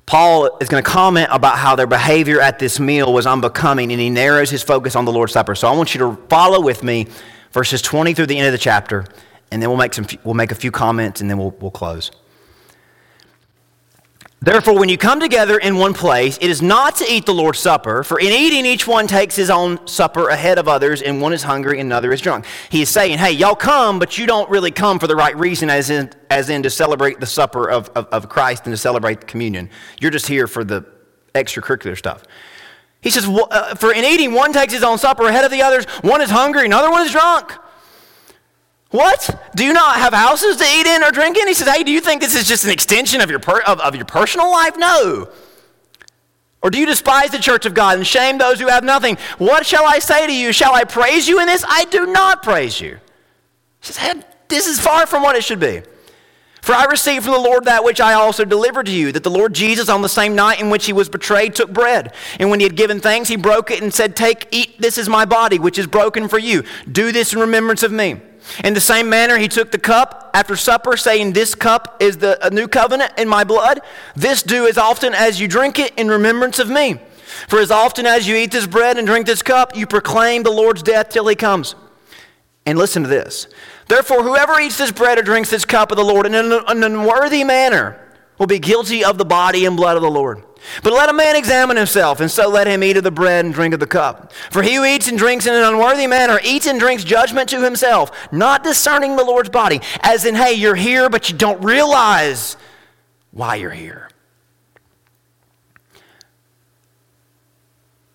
[0.06, 4.02] Paul is going to comment about how their behavior at this meal was unbecoming, and
[4.02, 5.56] he narrows his focus on the Lord's Supper.
[5.56, 7.08] So I want you to follow with me
[7.52, 9.06] verses 20 through the end of the chapter,
[9.52, 12.12] and then we'll make, some, we'll make a few comments, and then we'll, we'll close.
[14.44, 17.60] Therefore, when you come together in one place, it is not to eat the Lord's
[17.60, 21.32] Supper, for in eating, each one takes his own supper ahead of others, and one
[21.32, 22.46] is hungry and another is drunk.
[22.70, 25.70] He is saying, hey, y'all come, but you don't really come for the right reason,
[25.70, 29.28] as in, as in to celebrate the supper of, of, of Christ and to celebrate
[29.28, 29.70] communion.
[30.02, 30.86] You're just here for the
[31.34, 32.26] extracurricular stuff.
[33.00, 35.86] He says, uh, for in eating, one takes his own supper ahead of the others,
[36.02, 37.54] one is hungry, another one is drunk.
[38.94, 39.50] What?
[39.56, 41.48] Do you not have houses to eat in or drink in?
[41.48, 43.80] He says, Hey, do you think this is just an extension of your, per- of,
[43.80, 44.78] of your personal life?
[44.78, 45.30] No.
[46.62, 49.18] Or do you despise the church of God and shame those who have nothing?
[49.40, 50.54] What shall I say to you?
[50.54, 51.66] Shall I praise you in this?
[51.68, 53.00] I do not praise you.
[53.82, 55.82] He says, This is far from what it should be.
[56.62, 59.32] For I received from the Lord that which I also delivered to you, that the
[59.32, 62.14] Lord Jesus, on the same night in which he was betrayed, took bread.
[62.40, 65.10] And when he had given thanks, he broke it and said, Take, eat, this is
[65.10, 66.64] my body, which is broken for you.
[66.92, 68.22] Do this in remembrance of me.
[68.64, 72.50] In the same manner, he took the cup after supper, saying, This cup is the
[72.52, 73.82] new covenant in my blood.
[74.16, 77.00] This do as often as you drink it in remembrance of me.
[77.48, 80.52] For as often as you eat this bread and drink this cup, you proclaim the
[80.52, 81.76] Lord's death till he comes.
[82.66, 83.48] And listen to this.
[83.88, 87.44] Therefore, whoever eats this bread or drinks this cup of the Lord in an unworthy
[87.44, 88.00] manner
[88.38, 90.44] will be guilty of the body and blood of the Lord.
[90.82, 93.54] But let a man examine himself, and so let him eat of the bread and
[93.54, 94.32] drink of the cup.
[94.50, 97.62] For he who eats and drinks in an unworthy manner eats and drinks judgment to
[97.62, 99.82] himself, not discerning the Lord's body.
[100.02, 102.58] As in, hey, you're here, but you don't realize
[103.32, 104.10] why you're here.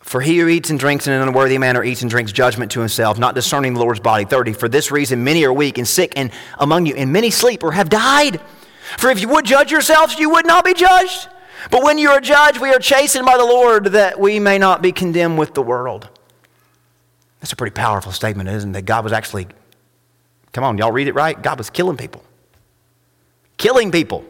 [0.01, 2.81] For he who eats and drinks in an unworthy manner eats and drinks judgment to
[2.81, 4.25] himself, not discerning the Lord's body.
[4.25, 4.55] 30.
[4.55, 7.73] For this reason, many are weak and sick and among you, and many sleep or
[7.73, 8.41] have died.
[8.97, 11.29] For if you would judge yourselves, you would not be judged.
[11.71, 14.83] But when you are judged, we are chastened by the Lord that we may not
[14.83, 16.09] be condemned with the world.
[17.41, 18.73] That's a pretty powerful statement, isn't it?
[18.73, 19.47] That God was actually,
[20.53, 21.41] come on, y'all read it right?
[21.41, 22.25] God was killing people.
[23.57, 24.25] Killing people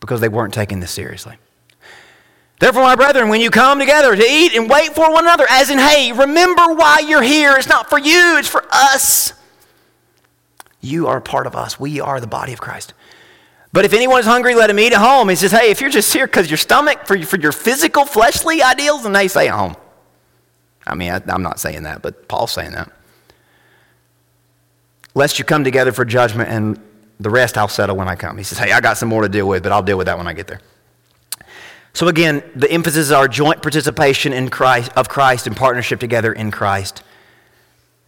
[0.00, 1.36] because they weren't taking this seriously.
[2.58, 5.68] Therefore, my brethren, when you come together to eat and wait for one another, as
[5.68, 7.56] in, hey, remember why you're here.
[7.56, 9.34] It's not for you, it's for us.
[10.80, 11.78] You are part of us.
[11.78, 12.94] We are the body of Christ.
[13.72, 15.28] But if anyone is hungry, let him eat at home.
[15.28, 18.62] He says, hey, if you're just here because your stomach, for, for your physical, fleshly
[18.62, 19.76] ideals, then they stay at home.
[20.86, 22.90] I mean, I, I'm not saying that, but Paul's saying that.
[25.14, 26.80] Lest you come together for judgment, and
[27.18, 28.36] the rest I'll settle when I come.
[28.38, 30.18] He says, hey, I got some more to deal with, but I'll deal with that
[30.18, 30.60] when I get there.
[31.92, 36.32] So again, the emphasis is our joint participation in Christ, of Christ and partnership together
[36.32, 37.02] in Christ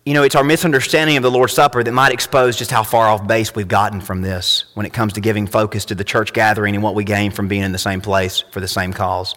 [0.09, 3.09] you know, it's our misunderstanding of the Lord's Supper that might expose just how far
[3.09, 6.32] off base we've gotten from this when it comes to giving focus to the church
[6.32, 9.34] gathering and what we gain from being in the same place for the same cause.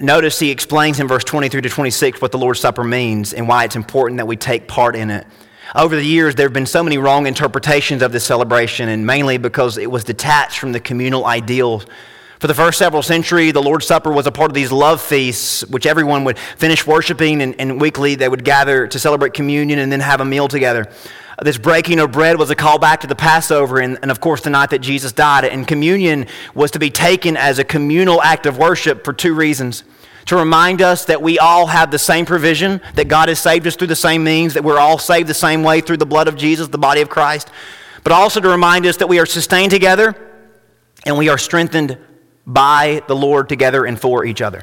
[0.00, 3.64] Notice he explains in verse 23 to 26 what the Lord's Supper means and why
[3.64, 5.26] it's important that we take part in it.
[5.74, 9.36] Over the years, there have been so many wrong interpretations of this celebration, and mainly
[9.36, 11.82] because it was detached from the communal ideal
[12.44, 15.64] for the first several centuries, the Lord's Supper was a part of these love feasts,
[15.68, 19.90] which everyone would finish worshiping, and, and weekly they would gather to celebrate communion and
[19.90, 20.86] then have a meal together.
[21.38, 24.20] Uh, this breaking of bread was a call back to the Passover and, and, of
[24.20, 25.46] course, the night that Jesus died.
[25.46, 29.82] And communion was to be taken as a communal act of worship for two reasons.
[30.26, 33.74] To remind us that we all have the same provision, that God has saved us
[33.74, 36.36] through the same means, that we're all saved the same way through the blood of
[36.36, 37.48] Jesus, the body of Christ.
[38.02, 40.14] But also to remind us that we are sustained together
[41.06, 41.96] and we are strengthened
[42.46, 44.62] by the Lord together and for each other.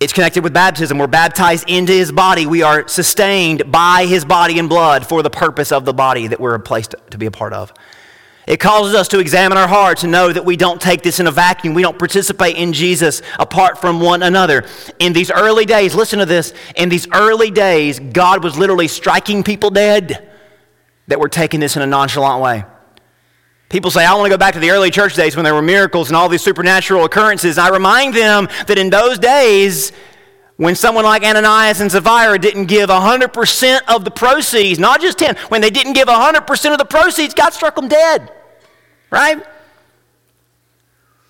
[0.00, 0.98] It's connected with baptism.
[0.98, 2.46] We're baptized into his body.
[2.46, 6.38] We are sustained by his body and blood for the purpose of the body that
[6.38, 7.72] we're placed to be a part of.
[8.46, 11.26] It causes us to examine our hearts and know that we don't take this in
[11.26, 11.74] a vacuum.
[11.74, 14.64] We don't participate in Jesus apart from one another.
[15.00, 16.54] In these early days, listen to this.
[16.76, 20.30] In these early days, God was literally striking people dead
[21.08, 22.64] that were taking this in a nonchalant way.
[23.68, 25.62] People say, I want to go back to the early church days when there were
[25.62, 27.58] miracles and all these supernatural occurrences.
[27.58, 29.92] I remind them that in those days,
[30.56, 35.36] when someone like Ananias and Sapphira didn't give 100% of the proceeds, not just 10,
[35.48, 38.32] when they didn't give 100% of the proceeds, God struck them dead.
[39.10, 39.42] Right?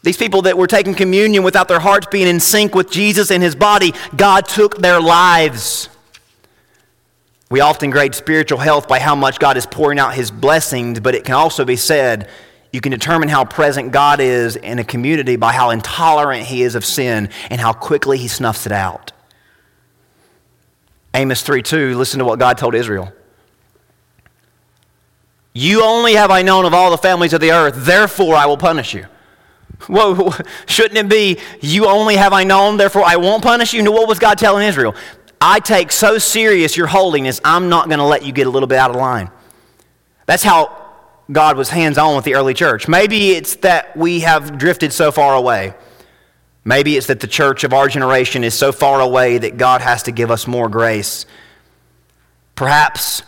[0.03, 3.43] These people that were taking communion without their hearts being in sync with Jesus and
[3.43, 5.89] his body, God took their lives.
[7.51, 11.15] We often grade spiritual health by how much God is pouring out his blessings, but
[11.15, 12.29] it can also be said
[12.73, 16.75] you can determine how present God is in a community by how intolerant he is
[16.75, 19.13] of sin and how quickly he snuffs it out.
[21.15, 23.13] Amos 3 2, listen to what God told Israel.
[25.55, 28.59] You only have I known of all the families of the earth, therefore I will
[28.59, 29.07] punish you.
[29.87, 30.33] Whoa,
[30.67, 33.81] shouldn't it be, you only have I known, therefore I won't punish you?
[33.83, 34.95] No, what was God telling Israel?
[35.41, 38.67] I take so serious your holiness, I'm not going to let you get a little
[38.67, 39.31] bit out of line.
[40.27, 40.87] That's how
[41.31, 42.89] God was hands on with the early church.
[42.89, 45.75] Maybe it's that we have drifted so far away.
[46.65, 50.03] Maybe it's that the church of our generation is so far away that God has
[50.05, 51.25] to give us more grace.
[52.55, 53.23] Perhaps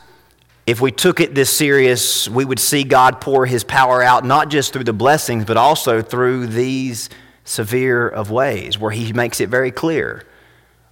[0.67, 4.51] if we took it this serious, we would see God pour his power out not
[4.51, 7.09] just through the blessings, but also through these
[7.45, 10.25] severe of ways where he makes it very clear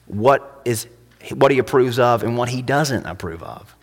[0.06, 0.86] what is
[1.30, 3.74] what he approves of and what he doesn't approve of.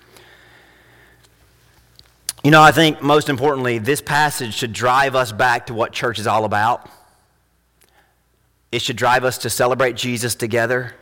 [2.44, 6.20] You know, I think most importantly, this passage should drive us back to what church
[6.20, 6.88] is all about.
[8.72, 10.94] It should drive us to celebrate Jesus together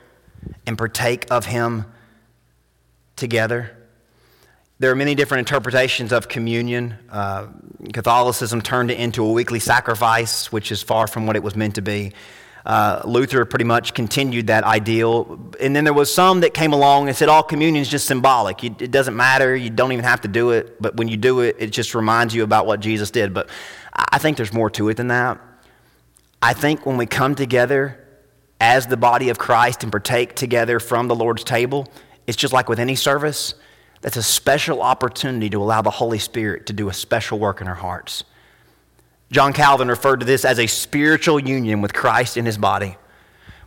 [0.66, 1.86] and partake of him
[3.16, 3.76] together.
[4.80, 6.96] There are many different interpretations of communion.
[7.10, 7.48] Uh,
[7.92, 11.76] Catholicism turned it into a weekly sacrifice, which is far from what it was meant
[11.76, 12.14] to be.
[12.66, 15.40] Uh, Luther pretty much continued that ideal.
[15.60, 18.64] And then there was some that came along and said, all communion is just symbolic.
[18.64, 19.54] it doesn't matter.
[19.56, 20.82] You don't even have to do it.
[20.82, 23.34] But when you do it, it just reminds you about what Jesus did.
[23.34, 23.50] But
[23.94, 25.40] I think there's more to it than that.
[26.42, 28.00] I think when we come together
[28.60, 31.88] as the body of Christ and partake together from the Lord's table,
[32.28, 33.56] it's just like with any service.
[34.02, 37.68] That's a special opportunity to allow the Holy Spirit to do a special work in
[37.68, 38.24] our hearts.
[39.34, 42.98] John Calvin referred to this as a spiritual union with Christ in his body.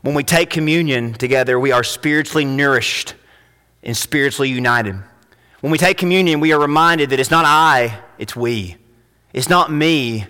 [0.01, 3.14] When we take communion together, we are spiritually nourished
[3.83, 4.95] and spiritually united.
[5.62, 8.77] When we take communion, we are reminded that it's not I, it's we.
[9.33, 10.27] It's not me,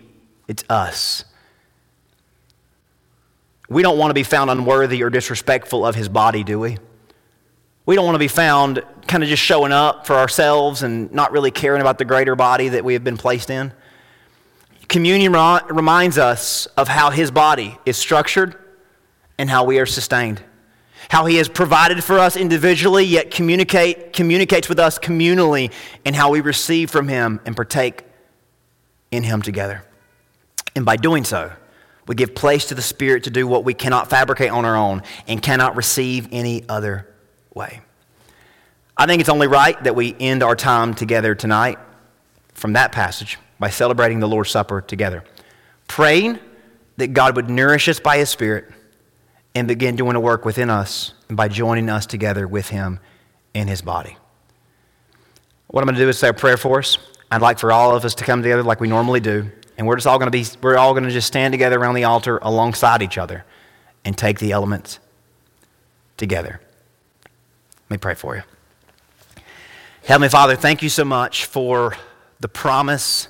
[0.49, 1.25] it's us.
[3.69, 6.79] We don't want to be found unworthy or disrespectful of his body, do we?
[7.85, 11.31] We don't want to be found kind of just showing up for ourselves and not
[11.31, 13.75] really caring about the greater body that we have been placed in.
[14.89, 18.57] Communion reminds us of how his body is structured
[19.39, 20.43] and how we are sustained.
[21.09, 25.73] How he has provided for us individually, yet communicate, communicates with us communally,
[26.05, 28.05] and how we receive from him and partake
[29.11, 29.85] in him together.
[30.75, 31.53] And by doing so,
[32.07, 35.03] we give place to the Spirit to do what we cannot fabricate on our own
[35.27, 37.13] and cannot receive any other
[37.55, 37.81] way.
[38.97, 41.79] I think it's only right that we end our time together tonight
[42.55, 45.25] from that passage by celebrating the Lord's Supper together,
[45.89, 46.39] praying
[46.97, 48.71] that God would nourish us by His Spirit
[49.55, 53.01] and begin doing a work within us and by joining us together with Him
[53.55, 54.17] in His body.
[55.69, 56.99] What I'm going to do is say a prayer for us.
[57.31, 59.97] I'd like for all of us to come together like we normally do, and we're
[59.97, 62.39] just all going to be, we're all going to just stand together around the altar
[62.43, 63.45] alongside each other
[64.05, 65.01] and take the elements
[66.17, 66.61] together.
[67.89, 68.43] Let me pray for you.
[70.05, 71.97] Heavenly Father, thank you so much for
[72.39, 73.29] the promise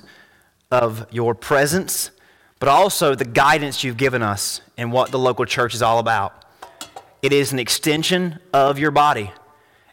[0.71, 2.11] of your presence,
[2.59, 6.45] but also the guidance you've given us in what the local church is all about.
[7.21, 9.31] It is an extension of your body,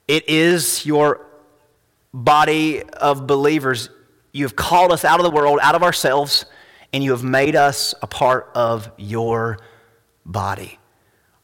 [0.08, 1.20] it is your
[2.12, 3.90] body of believers.
[4.32, 6.44] You have called us out of the world, out of ourselves,
[6.92, 9.58] and you have made us a part of your
[10.26, 10.78] body.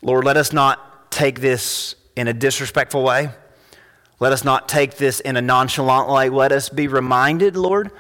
[0.03, 3.31] Lord, let us not take this in a disrespectful way.
[4.19, 6.29] Let us not take this in a nonchalant way.
[6.29, 7.91] Let us be reminded, Lord,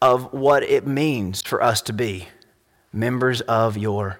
[0.00, 2.28] of what it means for us to be
[2.92, 4.18] members of your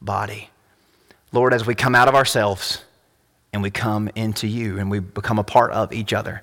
[0.00, 0.50] body.
[1.32, 2.82] Lord, as we come out of ourselves
[3.52, 6.42] and we come into you and we become a part of each other.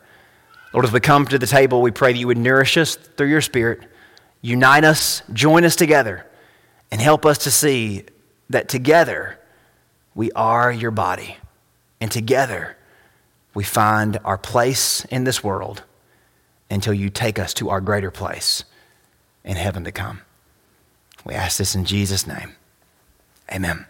[0.74, 3.28] Lord, as we come to the table, we pray that you would nourish us through
[3.28, 3.82] your Spirit,
[4.42, 6.26] unite us, join us together,
[6.92, 8.04] and help us to see
[8.50, 9.40] that together
[10.14, 11.38] we are your body.
[12.00, 12.78] And together
[13.54, 15.84] we find our place in this world
[16.70, 18.64] until you take us to our greater place
[19.48, 20.22] in heaven to come.
[21.26, 22.56] We ask this in Jesus' name.
[23.52, 23.88] Amen.